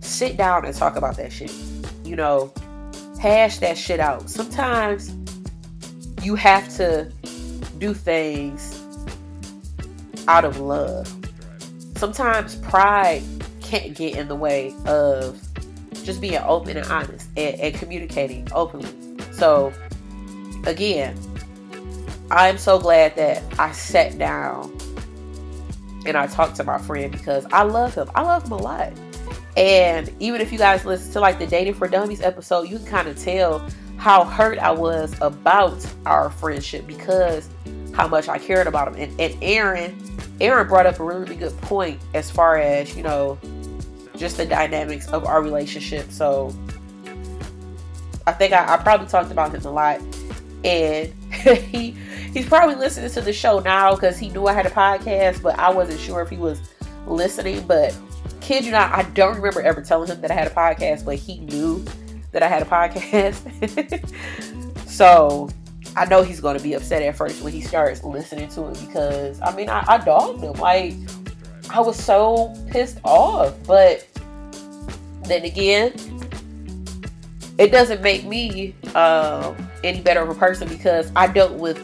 sit 0.00 0.36
down 0.36 0.64
and 0.64 0.74
talk 0.74 0.96
about 0.96 1.16
that 1.16 1.32
shit. 1.32 1.52
You 2.04 2.16
know, 2.16 2.52
hash 3.22 3.58
that 3.58 3.78
shit 3.78 4.00
out. 4.00 4.28
Sometimes 4.28 5.14
you 6.24 6.34
have 6.34 6.68
to 6.76 7.04
do 7.78 7.94
things 7.94 8.84
out 10.26 10.44
of 10.44 10.58
love. 10.58 11.06
Sometimes 11.94 12.56
pride 12.56 13.22
can't 13.60 13.94
get 13.94 14.16
in 14.16 14.26
the 14.26 14.34
way 14.34 14.74
of 14.86 15.40
just 16.02 16.20
being 16.20 16.38
open 16.38 16.76
and 16.76 16.86
honest 16.90 17.28
and, 17.36 17.54
and 17.60 17.74
communicating 17.76 18.48
openly. 18.52 18.90
So, 19.30 19.72
again, 20.66 21.16
I'm 22.32 22.58
so 22.58 22.80
glad 22.80 23.14
that 23.14 23.40
I 23.56 23.70
sat 23.70 24.18
down 24.18 24.76
and 26.06 26.16
I 26.16 26.26
talked 26.26 26.56
to 26.56 26.64
my 26.64 26.78
friend 26.78 27.12
because 27.12 27.46
I 27.52 27.62
love 27.62 27.94
him. 27.94 28.10
I 28.16 28.22
love 28.22 28.46
him 28.46 28.52
a 28.52 28.56
lot. 28.56 28.92
And 29.56 30.10
even 30.18 30.40
if 30.40 30.50
you 30.50 30.58
guys 30.58 30.84
listen 30.84 31.12
to 31.12 31.20
like 31.20 31.38
the 31.38 31.46
Dating 31.46 31.74
for 31.74 31.88
Dummies 31.88 32.22
episode, 32.22 32.68
you 32.68 32.78
can 32.78 32.86
kind 32.86 33.08
of 33.08 33.18
tell 33.18 33.66
how 33.98 34.24
hurt 34.24 34.58
I 34.58 34.70
was 34.70 35.14
about 35.20 35.86
our 36.06 36.30
friendship 36.30 36.86
because 36.86 37.48
how 37.92 38.08
much 38.08 38.28
I 38.28 38.38
cared 38.38 38.66
about 38.66 38.88
him. 38.88 38.94
And, 38.94 39.20
and 39.20 39.36
Aaron, 39.42 39.96
Aaron 40.40 40.66
brought 40.66 40.86
up 40.86 40.98
a 40.98 41.04
really, 41.04 41.36
good 41.36 41.56
point 41.58 42.00
as 42.14 42.30
far 42.30 42.56
as, 42.56 42.96
you 42.96 43.02
know, 43.02 43.38
just 44.16 44.38
the 44.38 44.46
dynamics 44.46 45.06
of 45.08 45.24
our 45.26 45.42
relationship. 45.42 46.10
So 46.10 46.54
I 48.26 48.32
think 48.32 48.52
I, 48.52 48.74
I 48.74 48.76
probably 48.78 49.06
talked 49.06 49.30
about 49.30 49.54
him 49.54 49.64
a 49.64 49.70
lot. 49.70 50.00
And 50.64 51.12
he 51.32 51.90
he's 52.32 52.46
probably 52.46 52.76
listening 52.76 53.10
to 53.10 53.20
the 53.20 53.32
show 53.32 53.58
now 53.58 53.94
because 53.94 54.18
he 54.18 54.30
knew 54.30 54.46
I 54.46 54.52
had 54.52 54.64
a 54.64 54.70
podcast, 54.70 55.42
but 55.42 55.58
I 55.58 55.70
wasn't 55.70 56.00
sure 56.00 56.22
if 56.22 56.30
he 56.30 56.36
was 56.36 56.60
listening. 57.06 57.66
But 57.66 57.96
kid 58.42 58.64
you 58.64 58.72
not, 58.72 58.92
I 58.92 59.02
don't 59.02 59.36
remember 59.36 59.62
ever 59.62 59.80
telling 59.80 60.08
him 60.08 60.20
that 60.20 60.30
I 60.30 60.34
had 60.34 60.48
a 60.48 60.54
podcast, 60.54 61.04
but 61.04 61.16
he 61.16 61.38
knew 61.38 61.84
that 62.32 62.42
I 62.42 62.48
had 62.48 62.62
a 62.62 62.66
podcast. 62.66 63.38
so 64.88 65.48
I 65.96 66.04
know 66.06 66.22
he's 66.22 66.40
to 66.40 66.58
be 66.60 66.74
upset 66.74 67.02
at 67.02 67.16
first 67.16 67.42
when 67.42 67.52
he 67.52 67.60
starts 67.60 68.02
listening 68.02 68.48
to 68.50 68.68
it 68.68 68.80
because 68.86 69.40
I 69.40 69.54
mean, 69.54 69.68
I, 69.68 69.84
I 69.86 69.98
dogged 69.98 70.42
him. 70.42 70.54
Like, 70.54 70.94
I 71.70 71.80
was 71.80 71.96
so 72.02 72.54
pissed 72.70 72.98
off. 73.04 73.54
But 73.66 74.06
then 75.24 75.44
again, 75.44 75.92
it 77.58 77.70
doesn't 77.70 78.02
make 78.02 78.24
me 78.24 78.74
um, 78.94 79.56
any 79.84 80.00
better 80.00 80.20
of 80.20 80.28
a 80.30 80.34
person 80.34 80.68
because 80.68 81.12
I 81.14 81.26
dealt 81.26 81.52
with 81.52 81.78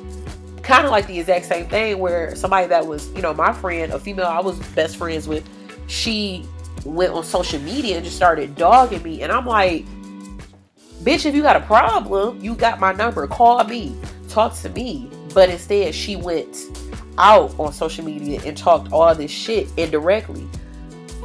kind 0.63 0.85
of 0.85 0.91
like 0.91 1.07
the 1.07 1.19
exact 1.19 1.47
same 1.47 1.67
thing 1.69 1.99
where 1.99 2.35
somebody 2.35 2.67
that 2.67 2.87
was, 2.87 3.11
you 3.13 3.23
know, 3.23 3.33
my 3.33 3.53
friend, 3.53 3.93
a 3.93 3.99
female 3.99 4.27
I 4.27 4.41
was 4.41 4.59
best 4.71 4.97
friends 4.97 5.29
with, 5.29 5.49
she 5.89 6.47
went 6.85 7.13
on 7.13 7.25
social 7.25 7.61
media 7.61 7.97
and 7.97 8.05
just 8.05 8.17
started 8.17 8.55
dogging 8.55 9.03
me. 9.03 9.23
And 9.23 9.33
I'm 9.33 9.47
like, 9.47 9.85
bitch, 11.03 11.27
if 11.27 11.35
you 11.35 11.43
got 11.43 11.57
a 11.57 11.61
problem, 11.61 12.41
you 12.41 12.55
got 12.55 12.79
my 12.79 12.93
number. 12.93 13.27
Call 13.27 13.65
me, 13.65 13.97
talk 14.29 14.55
to 14.59 14.69
me. 14.69 15.11
But 15.35 15.49
instead, 15.49 15.95
she 15.95 16.17
went 16.17 16.57
out 17.19 17.59
on 17.59 17.73
social 17.73 18.05
media 18.05 18.41
and 18.45 18.57
talked 18.57 18.93
all 18.93 19.13
this 19.15 19.31
shit 19.31 19.69
indirectly. 19.77 20.47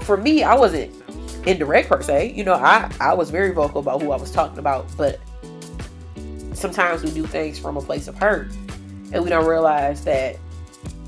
For 0.02 0.17
me, 0.17 0.43
I 0.43 0.56
wasn't 0.56 0.91
indirect 1.45 1.89
per 1.89 2.02
se. 2.02 2.34
You 2.34 2.43
know, 2.43 2.54
I 2.54 2.91
I 2.99 3.13
was 3.13 3.30
very 3.30 3.52
vocal 3.52 3.80
about 3.80 4.02
who 4.02 4.12
I 4.12 4.17
was 4.17 4.32
talking 4.32 4.60
about, 4.60 4.88
but 4.97 5.19
sometimes 6.54 7.04
we 7.04 7.12
do 7.12 7.26
things 7.26 7.60
from 7.60 7.78
a 7.78 7.82
place 7.82 8.08
of 8.08 8.17
hurt, 8.17 8.49
and 9.12 9.23
we 9.23 9.30
don't 9.30 9.47
realize 9.47 10.04
that 10.06 10.38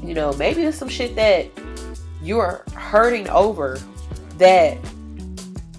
you 0.03 0.13
know 0.13 0.33
maybe 0.33 0.61
there's 0.61 0.77
some 0.77 0.89
shit 0.89 1.15
that 1.15 1.49
you're 2.25 2.63
hurting 2.73 3.29
over 3.29 3.79
that 4.37 4.77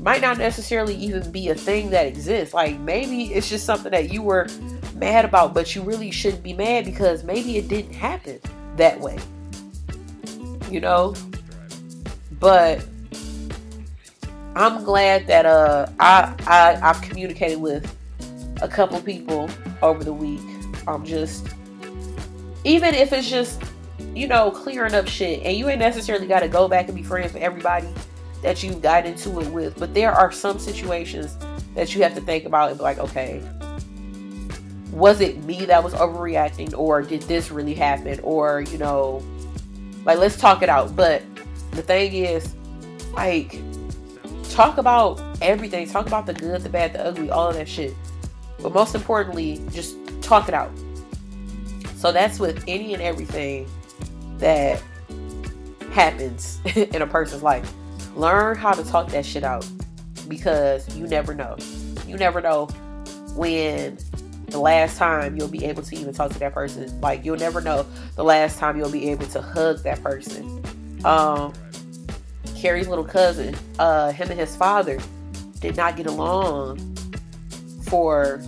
might 0.01 0.21
not 0.21 0.39
necessarily 0.39 0.95
even 0.95 1.31
be 1.33 1.49
a 1.49 1.55
thing 1.55 1.91
that 1.91 2.07
exists. 2.07 2.55
Like 2.55 2.79
maybe 2.79 3.35
it's 3.35 3.49
just 3.49 3.67
something 3.67 3.91
that 3.91 4.13
you 4.13 4.23
were 4.23 4.47
mad 4.95 5.25
about, 5.25 5.55
but 5.55 5.75
you 5.75 5.83
really 5.83 6.11
shouldn't 6.11 6.43
be 6.43 6.53
mad 6.53 6.85
because 6.85 7.25
maybe 7.25 7.57
it 7.57 7.69
didn't 7.69 7.95
happen 7.95 8.39
that 8.77 9.01
way. 9.01 9.19
You 10.71 10.81
know? 10.81 11.15
But 12.39 12.87
I'm 14.55 14.85
glad 14.85 15.27
that 15.27 15.47
uh 15.47 15.87
I, 15.99 16.35
I 16.47 16.79
I've 16.83 17.01
communicated 17.03 17.61
with 17.61 17.93
a 18.63 18.69
couple 18.69 19.01
people 19.01 19.51
over 19.83 20.05
the 20.05 20.13
week. 20.13 20.41
I'm 20.87 21.05
just 21.05 21.49
even 22.65 22.95
if 22.95 23.13
it's 23.13 23.29
just 23.29 23.61
you 24.17 24.27
know 24.27 24.51
clearing 24.51 24.95
up 24.95 25.07
shit, 25.07 25.43
and 25.43 25.57
you 25.57 25.69
ain't 25.69 25.79
necessarily 25.79 26.27
got 26.27 26.41
to 26.41 26.49
go 26.49 26.69
back 26.69 26.87
and 26.87 26.97
be 26.97 27.03
friends 27.03 27.35
with 27.35 27.43
everybody 27.43 27.87
that 28.43 28.63
you 28.63 28.73
got 28.75 29.05
into 29.05 29.41
it 29.41 29.49
with, 29.49 29.79
but 29.79 29.93
there 29.93 30.11
are 30.11 30.33
some 30.33 30.59
situations 30.59 31.37
that 31.75 31.95
you 31.95 32.03
have 32.03 32.15
to 32.15 32.21
think 32.23 32.47
about 32.47 32.71
and 32.71 32.79
be 32.79 32.83
like, 32.83 32.99
okay, 32.99 33.43
was 34.91 35.21
it 35.21 35.45
me 35.45 35.67
that 35.67 35.85
was 35.85 35.93
overreacting, 35.93 36.77
or 36.77 37.03
did 37.03 37.21
this 37.23 37.51
really 37.51 37.75
happen, 37.75 38.19
or 38.23 38.63
you 38.63 38.79
know, 38.79 39.23
like 40.07 40.19
let's 40.19 40.39
talk 40.39 40.63
it 40.63 40.71
out. 40.71 40.97
But 40.97 41.23
the 41.73 41.83
thing 41.83 42.15
is, 42.15 42.55
like 43.13 43.61
talk 44.49 44.79
about 44.79 45.21
everything. 45.43 45.87
Talk 45.91 46.07
about 46.07 46.25
the 46.25 46.33
good, 46.33 46.63
the 46.63 46.71
bad, 46.71 46.95
the 46.95 47.05
ugly, 47.05 47.31
all 47.31 47.49
of 47.49 47.57
that 47.57 47.69
shit. 47.69 47.95
But 48.63 48.73
most 48.73 48.95
importantly, 48.95 49.61
just 49.73 49.99
talk 50.23 50.49
it 50.49 50.55
out. 50.55 50.71
So 51.97 52.13
that's 52.13 52.41
with 52.41 52.65
any 52.67 52.95
and 52.95 53.03
everything 53.03 53.69
that 54.39 54.83
happens 55.93 56.61
in 56.77 57.03
a 57.03 57.07
person's 57.07 57.43
life. 57.43 57.73
Learn 58.15 58.57
how 58.57 58.73
to 58.73 58.85
talk 58.85 59.09
that 59.09 59.25
shit 59.27 59.45
out 59.45 59.67
because 60.29 60.95
you 60.97 61.07
never 61.07 61.35
know. 61.35 61.57
You 62.07 62.17
never 62.17 62.41
know 62.41 62.67
when 63.35 63.99
the 64.49 64.59
last 64.59 64.97
time 64.97 65.37
you'll 65.37 65.49
be 65.49 65.65
able 65.65 65.83
to 65.83 65.97
even 65.97 66.15
talk 66.15 66.33
to 66.33 66.39
that 66.39 66.55
person. 66.55 67.01
Like 67.01 67.25
you'll 67.25 67.37
never 67.37 67.61
know 67.61 67.87
the 68.15 68.25
last 68.25 68.59
time 68.59 68.79
you'll 68.79 68.91
be 68.91 69.11
able 69.11 69.27
to 69.27 69.43
hug 69.43 69.83
that 69.83 70.03
person. 70.03 70.63
Um, 71.05 71.53
Carrie's 72.57 72.89
little 72.89 73.05
cousin, 73.05 73.55
uh, 73.79 74.13
him 74.13 74.31
and 74.31 74.41
his 74.41 74.57
father 74.57 74.99
did 75.61 75.77
not 75.77 75.97
get 75.97 76.07
along 76.07 76.79
for 77.83 78.43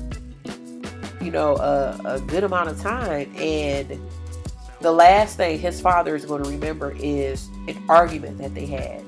you 1.21 1.31
know 1.31 1.57
a, 1.57 2.01
a 2.05 2.21
good 2.21 2.45
amount 2.45 2.69
of 2.69 2.81
time 2.81 3.31
and 3.37 3.99
the 4.81 4.93
last 4.93 5.37
thing 5.37 5.59
his 5.59 5.81
father 5.81 6.15
is 6.15 6.25
going 6.25 6.43
to 6.43 6.51
remember 6.51 6.95
is 6.99 7.49
an 7.67 7.83
argument 7.89 8.39
that 8.39 8.55
they 8.55 8.67
had 8.67 9.05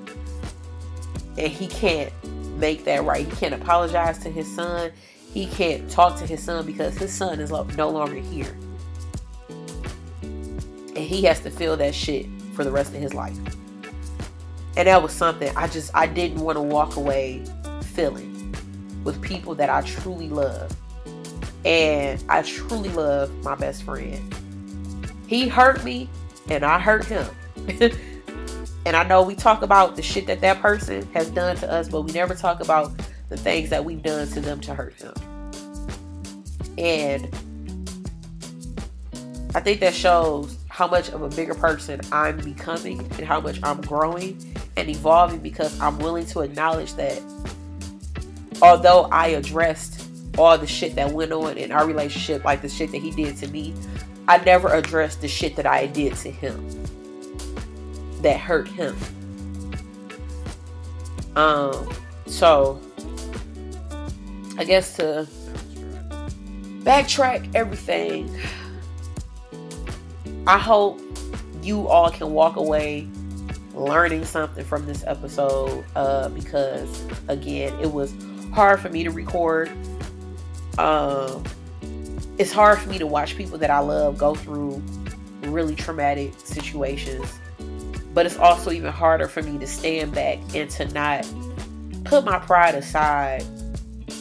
and 1.38 1.48
he 1.48 1.66
can't 1.66 2.12
make 2.58 2.84
that 2.84 3.04
right 3.04 3.26
he 3.26 3.36
can't 3.36 3.54
apologize 3.54 4.18
to 4.18 4.30
his 4.30 4.52
son 4.54 4.90
he 5.32 5.46
can't 5.46 5.88
talk 5.88 6.18
to 6.18 6.26
his 6.26 6.42
son 6.42 6.66
because 6.66 6.98
his 6.98 7.12
son 7.12 7.40
is 7.40 7.50
no 7.50 7.88
longer 7.88 8.16
here. 8.16 8.56
And 10.22 10.98
he 10.98 11.22
has 11.22 11.40
to 11.40 11.50
feel 11.50 11.76
that 11.76 11.94
shit 11.94 12.26
for 12.54 12.64
the 12.64 12.72
rest 12.72 12.94
of 12.94 13.00
his 13.00 13.14
life. 13.14 13.38
And 14.76 14.88
that 14.88 15.02
was 15.02 15.12
something 15.12 15.54
I 15.56 15.68
just 15.68 15.92
I 15.94 16.06
didn't 16.06 16.40
want 16.40 16.56
to 16.56 16.62
walk 16.62 16.96
away 16.96 17.44
feeling 17.94 18.54
with 19.04 19.22
people 19.22 19.54
that 19.54 19.70
I 19.70 19.82
truly 19.82 20.28
love. 20.28 20.76
And 21.64 22.22
I 22.28 22.42
truly 22.42 22.88
love 22.88 23.32
my 23.44 23.54
best 23.54 23.84
friend. 23.84 24.34
He 25.30 25.46
hurt 25.46 25.84
me 25.84 26.08
and 26.48 26.64
I 26.64 26.80
hurt 26.80 27.04
him. 27.04 27.24
and 28.84 28.96
I 28.96 29.04
know 29.04 29.22
we 29.22 29.36
talk 29.36 29.62
about 29.62 29.94
the 29.94 30.02
shit 30.02 30.26
that 30.26 30.40
that 30.40 30.60
person 30.60 31.08
has 31.12 31.30
done 31.30 31.54
to 31.58 31.70
us, 31.70 31.88
but 31.88 32.00
we 32.00 32.10
never 32.10 32.34
talk 32.34 32.58
about 32.58 32.90
the 33.28 33.36
things 33.36 33.70
that 33.70 33.84
we've 33.84 34.02
done 34.02 34.26
to 34.26 34.40
them 34.40 34.60
to 34.62 34.74
hurt 34.74 34.94
him. 34.94 35.14
And 36.78 37.26
I 39.54 39.60
think 39.60 39.78
that 39.78 39.94
shows 39.94 40.58
how 40.66 40.88
much 40.88 41.10
of 41.10 41.22
a 41.22 41.28
bigger 41.28 41.54
person 41.54 42.00
I'm 42.10 42.38
becoming 42.38 42.98
and 42.98 43.20
how 43.20 43.40
much 43.40 43.60
I'm 43.62 43.82
growing 43.82 44.36
and 44.76 44.90
evolving 44.90 45.38
because 45.38 45.78
I'm 45.78 46.00
willing 46.00 46.26
to 46.26 46.40
acknowledge 46.40 46.94
that 46.94 47.22
although 48.60 49.02
I 49.12 49.28
addressed 49.28 50.08
all 50.36 50.58
the 50.58 50.66
shit 50.66 50.96
that 50.96 51.12
went 51.12 51.30
on 51.30 51.56
in 51.56 51.70
our 51.70 51.86
relationship, 51.86 52.44
like 52.44 52.62
the 52.62 52.68
shit 52.68 52.90
that 52.90 53.00
he 53.00 53.12
did 53.12 53.36
to 53.36 53.46
me, 53.46 53.74
I 54.30 54.36
never 54.44 54.72
addressed 54.72 55.22
the 55.22 55.26
shit 55.26 55.56
that 55.56 55.66
I 55.66 55.86
did 55.86 56.14
to 56.18 56.30
him 56.30 56.64
that 58.22 58.38
hurt 58.38 58.68
him. 58.68 58.96
Um, 61.34 61.92
so 62.26 62.80
I 64.56 64.62
guess 64.62 64.94
to 64.98 65.26
backtrack 66.84 67.52
everything, 67.56 68.32
I 70.46 70.58
hope 70.58 71.00
you 71.60 71.88
all 71.88 72.12
can 72.12 72.32
walk 72.32 72.54
away 72.54 73.08
learning 73.74 74.24
something 74.24 74.64
from 74.64 74.86
this 74.86 75.02
episode 75.08 75.84
uh, 75.96 76.28
because 76.28 77.04
again 77.26 77.76
it 77.80 77.92
was 77.92 78.14
hard 78.52 78.78
for 78.78 78.90
me 78.90 79.02
to 79.02 79.10
record 79.10 79.68
um, 80.78 81.42
it's 82.40 82.52
hard 82.52 82.78
for 82.78 82.88
me 82.88 82.98
to 82.98 83.06
watch 83.06 83.36
people 83.36 83.58
that 83.58 83.70
i 83.70 83.78
love 83.78 84.18
go 84.18 84.34
through 84.34 84.82
really 85.42 85.74
traumatic 85.74 86.32
situations 86.38 87.38
but 88.12 88.26
it's 88.26 88.38
also 88.38 88.72
even 88.72 88.90
harder 88.90 89.28
for 89.28 89.42
me 89.42 89.58
to 89.58 89.66
stand 89.66 90.12
back 90.12 90.38
and 90.54 90.68
to 90.70 90.86
not 90.88 91.24
put 92.04 92.24
my 92.24 92.38
pride 92.40 92.74
aside 92.74 93.44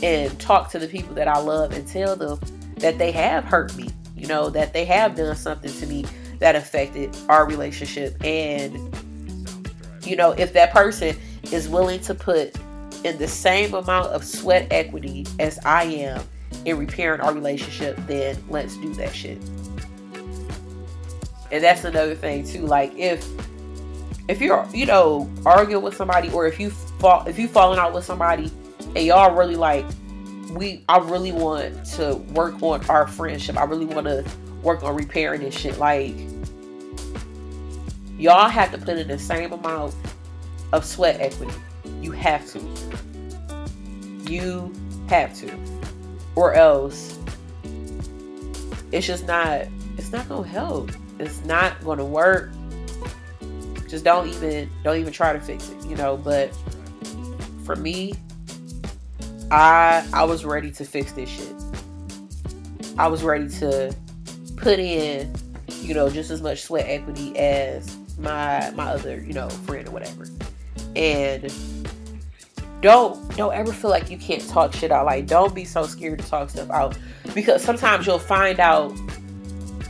and 0.03 0.39
talk 0.39 0.69
to 0.69 0.77
the 0.77 0.87
people 0.87 1.15
that 1.15 1.27
i 1.27 1.39
love 1.39 1.71
and 1.71 1.87
tell 1.87 2.15
them 2.15 2.39
that 2.77 2.97
they 2.97 3.11
have 3.11 3.43
hurt 3.43 3.75
me 3.75 3.89
you 4.15 4.27
know 4.27 4.49
that 4.49 4.73
they 4.73 4.85
have 4.85 5.15
done 5.15 5.35
something 5.35 5.71
to 5.71 5.87
me 5.87 6.05
that 6.39 6.55
affected 6.55 7.15
our 7.27 7.45
relationship. 7.45 8.15
And 8.23 8.75
you 10.05 10.15
know, 10.15 10.31
if 10.31 10.53
that 10.53 10.71
person 10.71 11.15
is 11.51 11.69
willing 11.69 11.99
to 12.01 12.15
put 12.15 12.55
in 13.03 13.17
the 13.17 13.27
same 13.27 13.73
amount 13.73 14.07
of 14.07 14.23
sweat 14.23 14.67
equity 14.71 15.25
as 15.39 15.59
I 15.59 15.83
am 15.83 16.23
in 16.65 16.77
repairing 16.77 17.21
our 17.21 17.33
relationship, 17.33 17.97
then 18.07 18.41
let's 18.49 18.77
do 18.77 18.93
that 18.95 19.13
shit. 19.13 19.37
And 21.51 21.63
that's 21.63 21.83
another 21.83 22.15
thing 22.15 22.45
too. 22.45 22.65
Like 22.65 22.95
if 22.95 23.27
if 24.27 24.41
you're 24.41 24.67
you 24.73 24.85
know 24.85 25.29
arguing 25.45 25.83
with 25.83 25.95
somebody 25.95 26.29
or 26.31 26.45
if 26.45 26.59
you 26.59 26.69
fall 26.69 27.25
if 27.27 27.39
you 27.39 27.47
falling 27.47 27.79
out 27.79 27.93
with 27.93 28.05
somebody 28.05 28.51
and 28.95 29.05
y'all 29.05 29.35
really 29.35 29.55
like 29.55 29.85
we 30.51 30.83
I 30.87 30.97
really 30.97 31.31
want 31.31 31.85
to 31.95 32.15
work 32.33 32.61
on 32.61 32.85
our 32.87 33.07
friendship. 33.07 33.57
I 33.57 33.63
really 33.63 33.85
want 33.85 34.05
to 34.07 34.23
work 34.61 34.83
on 34.83 34.95
repairing 34.95 35.41
this 35.41 35.57
shit. 35.57 35.77
Like 35.77 36.15
Y'all 38.19 38.49
have 38.49 38.69
to 38.73 38.77
put 38.77 38.97
in 38.97 39.07
the 39.07 39.17
same 39.17 39.53
amount 39.53 39.95
of 40.73 40.83
sweat 40.83 41.21
equity. 41.21 41.53
You 42.01 42.11
have 42.11 42.45
to. 42.51 42.59
You 44.29 44.73
have 45.07 45.33
to. 45.35 45.78
Or 46.39 46.53
else 46.53 47.19
it's 48.93 49.05
just 49.05 49.27
not 49.27 49.65
it's 49.97 50.13
not 50.13 50.29
gonna 50.29 50.47
help. 50.47 50.89
It's 51.19 51.43
not 51.43 51.83
gonna 51.83 52.05
work. 52.05 52.51
Just 53.89 54.05
don't 54.05 54.25
even 54.29 54.69
don't 54.81 54.95
even 54.95 55.11
try 55.11 55.33
to 55.33 55.41
fix 55.41 55.69
it, 55.69 55.85
you 55.85 55.97
know, 55.97 56.15
but 56.15 56.57
for 57.65 57.75
me, 57.75 58.13
I 59.51 60.07
I 60.13 60.23
was 60.23 60.45
ready 60.45 60.71
to 60.71 60.85
fix 60.85 61.11
this 61.11 61.27
shit. 61.27 61.53
I 62.97 63.09
was 63.09 63.21
ready 63.21 63.49
to 63.59 63.93
put 64.55 64.79
in, 64.79 65.35
you 65.81 65.93
know, 65.93 66.09
just 66.09 66.31
as 66.31 66.41
much 66.41 66.61
sweat 66.61 66.85
equity 66.87 67.37
as 67.37 67.97
my 68.17 68.71
my 68.77 68.85
other 68.85 69.19
you 69.19 69.33
know 69.33 69.49
friend 69.49 69.89
or 69.89 69.91
whatever 69.91 70.25
and 70.95 71.51
don't 72.81 73.35
don't 73.35 73.53
ever 73.53 73.73
feel 73.73 73.89
like 73.89 74.09
you 74.09 74.17
can't 74.17 74.47
talk 74.47 74.73
shit 74.73 74.91
out. 74.91 75.05
Like 75.05 75.27
don't 75.27 75.53
be 75.53 75.65
so 75.65 75.85
scared 75.85 76.19
to 76.19 76.27
talk 76.27 76.49
stuff 76.49 76.69
out. 76.69 76.97
Because 77.33 77.63
sometimes 77.63 78.05
you'll 78.05 78.19
find 78.19 78.59
out 78.59 78.93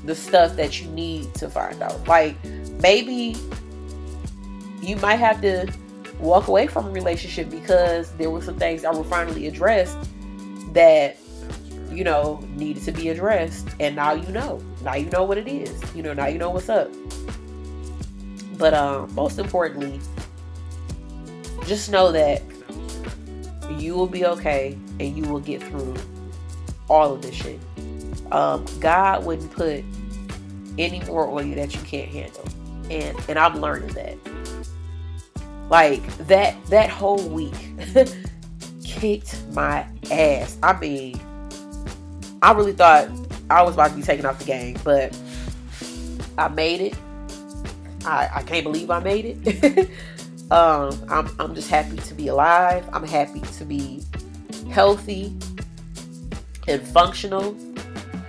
the 0.06 0.16
stuff 0.16 0.56
that 0.56 0.82
you 0.82 0.88
need 0.90 1.34
to 1.36 1.50
find 1.50 1.82
out. 1.82 2.08
Like 2.08 2.36
maybe 2.82 3.36
you 4.82 4.96
might 4.98 5.18
have 5.18 5.42
to 5.42 5.72
walk 6.20 6.48
away 6.48 6.68
from 6.68 6.88
a 6.88 6.92
relationship 6.92 7.50
because 7.50 8.12
there 8.14 8.30
were 8.30 8.42
some 8.42 8.58
things 8.58 8.82
that 8.82 8.94
were 8.94 9.04
finally 9.04 9.48
addressed 9.48 9.98
that 10.74 11.18
you 11.92 12.04
know 12.04 12.40
needed 12.56 12.84
to 12.84 12.92
be 12.92 13.10
addressed. 13.10 13.68
And 13.80 13.96
now 13.96 14.14
you 14.14 14.32
know. 14.32 14.62
Now 14.84 14.96
you 14.96 15.10
know 15.10 15.24
what 15.24 15.38
it 15.38 15.48
is. 15.48 15.80
You 15.94 16.02
know 16.02 16.14
now 16.14 16.28
you 16.28 16.40
know 16.40 16.50
what's 16.50 16.70
up. 16.70 16.90
But 18.58 18.74
um, 18.74 19.14
most 19.14 19.40
importantly, 19.40 20.02
just 21.66 21.92
know 21.92 22.12
that 22.12 22.42
you 23.82 23.96
will 23.96 24.08
be 24.08 24.26
okay 24.26 24.78
and 25.00 25.18
you 25.18 25.24
will 25.32 25.40
get 25.40 25.62
through 25.64 25.96
all 26.90 27.14
of 27.14 27.22
this 27.22 27.36
shit. 27.36 27.60
Um, 28.32 28.66
God 28.80 29.26
wouldn't 29.26 29.52
put 29.52 29.84
any 30.78 31.02
more 31.06 31.28
on 31.30 31.50
you 31.50 31.56
that 31.56 31.74
you 31.76 31.82
can't 31.82 32.10
handle, 32.10 32.48
and 32.90 33.18
and 33.28 33.40
I'm 33.40 33.60
learning 33.60 33.94
that. 33.94 34.18
Like 35.70 36.06
that 36.28 36.64
that 36.68 36.90
whole 36.90 37.28
week 37.30 37.54
kicked 38.84 39.42
my 39.54 39.86
ass. 40.12 40.58
I 40.64 40.80
mean, 40.80 41.20
I 42.42 42.52
really 42.54 42.74
thought 42.74 43.10
I 43.50 43.62
was 43.64 43.74
about 43.74 43.92
to 43.92 43.96
be 43.96 44.02
taken 44.02 44.26
off 44.26 44.40
the 44.40 44.46
game, 44.46 44.78
but 44.84 45.18
I 46.38 46.48
made 46.48 46.82
it. 46.82 46.96
I, 48.06 48.30
I 48.36 48.44
can't 48.44 48.64
believe 48.64 48.90
I 48.90 49.00
made 49.00 49.38
it. 49.46 49.90
um, 50.52 51.06
I'm, 51.10 51.30
I'm 51.40 51.56
just 51.56 51.70
happy 51.70 51.98
to 51.98 52.14
be 52.14 52.28
alive. 52.28 52.88
I'm 52.92 53.06
happy 53.06 53.42
to 53.42 53.66
be 53.66 54.04
healthy 54.72 55.36
and 56.68 56.82
functional. 56.82 57.56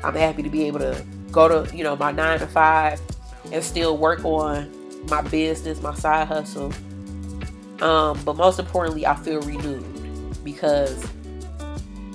I'm 0.05 0.15
happy 0.15 0.43
to 0.43 0.51
be 0.51 0.65
able 0.65 0.81
to 0.81 1.05
go 1.31 1.49
to, 1.49 1.77
you 1.77 1.85
know, 1.85 1.97
my 1.97 2.13
nine 2.13 2.39
to 2.41 2.47
five 2.47 3.01
and 3.53 3.63
still 3.65 3.97
work 3.97 4.25
on 4.25 4.71
my 5.09 5.23
business, 5.23 5.81
my 5.81 5.95
side 5.95 6.29
hustle. 6.29 6.73
Um, 7.81 8.21
but 8.25 8.37
most 8.37 8.59
importantly, 8.59 9.07
I 9.07 9.15
feel 9.17 9.41
renewed 9.41 10.45
because 10.45 11.07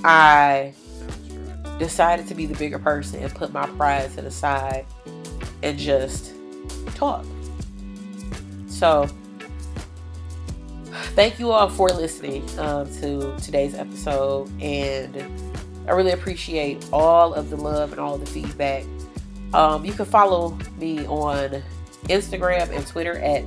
I 0.03 0.73
decided 1.79 2.27
to 2.27 2.35
be 2.35 2.45
the 2.45 2.55
bigger 2.55 2.79
person 2.79 3.23
and 3.23 3.33
put 3.33 3.51
my 3.51 3.65
pride 3.65 4.13
to 4.15 4.21
the 4.21 4.31
side 4.31 4.85
and 5.63 5.77
just 5.77 6.33
talk. 6.95 7.25
So, 8.67 9.09
thank 11.15 11.39
you 11.39 11.51
all 11.51 11.69
for 11.69 11.89
listening 11.89 12.43
um, 12.59 12.91
to 12.95 13.35
today's 13.37 13.73
episode. 13.73 14.51
And 14.61 15.17
I 15.87 15.91
really 15.93 16.11
appreciate 16.11 16.85
all 16.91 17.33
of 17.33 17.49
the 17.49 17.55
love 17.55 17.91
and 17.91 18.01
all 18.01 18.17
the 18.17 18.25
feedback. 18.25 18.83
Um, 19.53 19.85
you 19.85 19.93
can 19.93 20.05
follow 20.05 20.57
me 20.77 21.05
on 21.07 21.63
Instagram 22.09 22.69
and 22.75 22.85
Twitter 22.85 23.17
at 23.19 23.45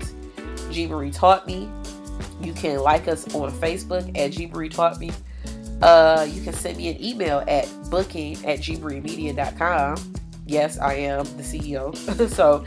G 0.70 0.86
Marie 0.86 1.10
Taught 1.10 1.46
Me. 1.46 1.68
You 2.40 2.54
can 2.54 2.80
like 2.80 3.06
us 3.06 3.32
on 3.34 3.52
Facebook 3.52 4.16
at 4.18 4.32
G 4.32 4.46
Marie 4.46 4.70
Taught 4.70 4.98
Me. 4.98 5.10
Uh, 5.82 6.26
you 6.28 6.40
can 6.42 6.54
send 6.54 6.78
me 6.78 6.88
an 6.88 7.04
email 7.04 7.44
at 7.46 7.68
booking 7.90 8.34
at 8.46 8.60
gmariemedia.com. 8.60 10.14
Yes, 10.46 10.78
I 10.78 10.94
am 10.94 11.24
the 11.36 11.42
CEO. 11.42 11.94
so 12.34 12.64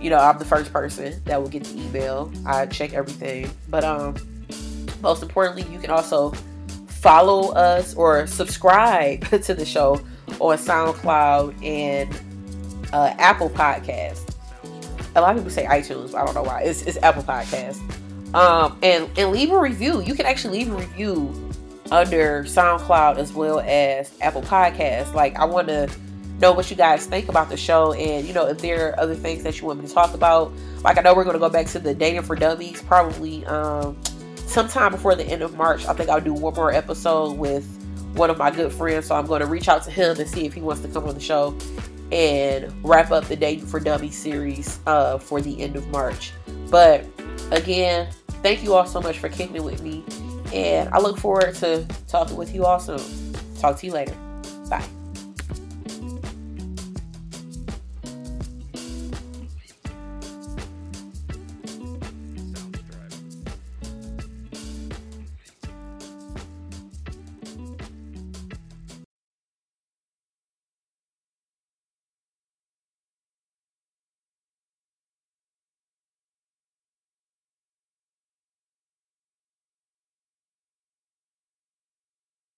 you 0.00 0.10
know, 0.10 0.18
I'm 0.18 0.38
the 0.38 0.44
first 0.44 0.72
person 0.72 1.20
that 1.24 1.40
will 1.40 1.48
get 1.48 1.64
the 1.64 1.80
email. 1.80 2.30
I 2.46 2.66
check 2.66 2.92
everything. 2.92 3.50
But 3.68 3.82
um 3.82 4.14
most 5.02 5.22
importantly, 5.22 5.64
you 5.72 5.78
can 5.78 5.90
also 5.90 6.32
follow 6.88 7.52
us 7.52 7.94
or 7.94 8.26
subscribe 8.26 9.26
to 9.42 9.54
the 9.54 9.64
show 9.64 10.00
on 10.40 10.56
SoundCloud 10.58 11.64
and 11.64 12.12
uh, 12.92 13.14
Apple 13.18 13.50
Podcast. 13.50 14.34
A 15.14 15.20
lot 15.20 15.30
of 15.30 15.36
people 15.36 15.50
say 15.50 15.64
iTunes, 15.64 16.14
I 16.14 16.24
don't 16.24 16.34
know 16.34 16.42
why. 16.42 16.62
It's, 16.62 16.82
it's 16.82 16.98
Apple 16.98 17.22
Podcast. 17.22 17.80
Um, 18.34 18.78
and 18.82 19.08
and 19.16 19.30
leave 19.30 19.50
a 19.50 19.58
review. 19.58 20.02
You 20.02 20.14
can 20.14 20.26
actually 20.26 20.58
leave 20.58 20.72
a 20.72 20.76
review 20.76 21.46
under 21.90 22.42
SoundCloud 22.44 23.18
as 23.18 23.32
well 23.32 23.60
as 23.60 24.12
Apple 24.20 24.42
Podcast. 24.42 25.14
Like, 25.14 25.36
I 25.36 25.44
want 25.44 25.68
to 25.68 25.88
know 26.40 26.52
what 26.52 26.70
you 26.70 26.76
guys 26.76 27.06
think 27.06 27.28
about 27.28 27.48
the 27.48 27.56
show 27.56 27.92
and, 27.92 28.26
you 28.26 28.34
know, 28.34 28.46
if 28.46 28.58
there 28.58 28.90
are 28.90 29.00
other 29.00 29.14
things 29.14 29.42
that 29.44 29.60
you 29.60 29.66
want 29.66 29.80
me 29.80 29.86
to 29.86 29.94
talk 29.94 30.12
about. 30.12 30.52
Like, 30.82 30.98
I 30.98 31.00
know 31.00 31.14
we're 31.14 31.24
going 31.24 31.34
to 31.34 31.40
go 31.40 31.48
back 31.48 31.66
to 31.68 31.78
the 31.78 31.94
Dating 31.94 32.22
for 32.22 32.36
Dummies 32.36 32.82
probably 32.82 33.46
um, 33.46 33.96
sometime 34.46 34.92
before 34.92 35.14
the 35.14 35.24
end 35.24 35.42
of 35.42 35.56
March. 35.56 35.86
I 35.86 35.92
think 35.94 36.08
I'll 36.08 36.20
do 36.20 36.32
one 36.32 36.54
more 36.54 36.72
episode 36.72 37.36
with 37.36 37.64
one 38.14 38.30
of 38.30 38.38
my 38.38 38.50
good 38.50 38.72
friends. 38.72 39.06
So 39.06 39.14
I'm 39.14 39.26
going 39.26 39.40
to 39.40 39.46
reach 39.46 39.68
out 39.68 39.82
to 39.84 39.90
him 39.90 40.18
and 40.18 40.28
see 40.28 40.46
if 40.46 40.54
he 40.54 40.60
wants 40.60 40.82
to 40.82 40.88
come 40.88 41.04
on 41.06 41.14
the 41.14 41.20
show 41.20 41.56
and 42.12 42.72
wrap 42.84 43.10
up 43.10 43.24
the 43.24 43.36
Dating 43.36 43.66
for 43.66 43.80
Dummies 43.80 44.16
series 44.16 44.78
uh, 44.86 45.18
for 45.18 45.40
the 45.40 45.60
end 45.60 45.76
of 45.76 45.86
March. 45.88 46.32
But 46.70 47.04
again, 47.50 48.08
thank 48.42 48.62
you 48.62 48.74
all 48.74 48.86
so 48.86 49.00
much 49.00 49.18
for 49.18 49.28
kicking 49.28 49.56
it 49.56 49.64
with 49.64 49.82
me. 49.82 50.04
And 50.52 50.88
I 50.90 50.98
look 50.98 51.18
forward 51.18 51.54
to 51.56 51.86
talking 52.06 52.36
with 52.36 52.54
you 52.54 52.64
all 52.64 52.78
soon. 52.78 53.34
Talk 53.58 53.78
to 53.78 53.86
you 53.86 53.92
later. 53.92 54.14
Bye. 54.70 54.95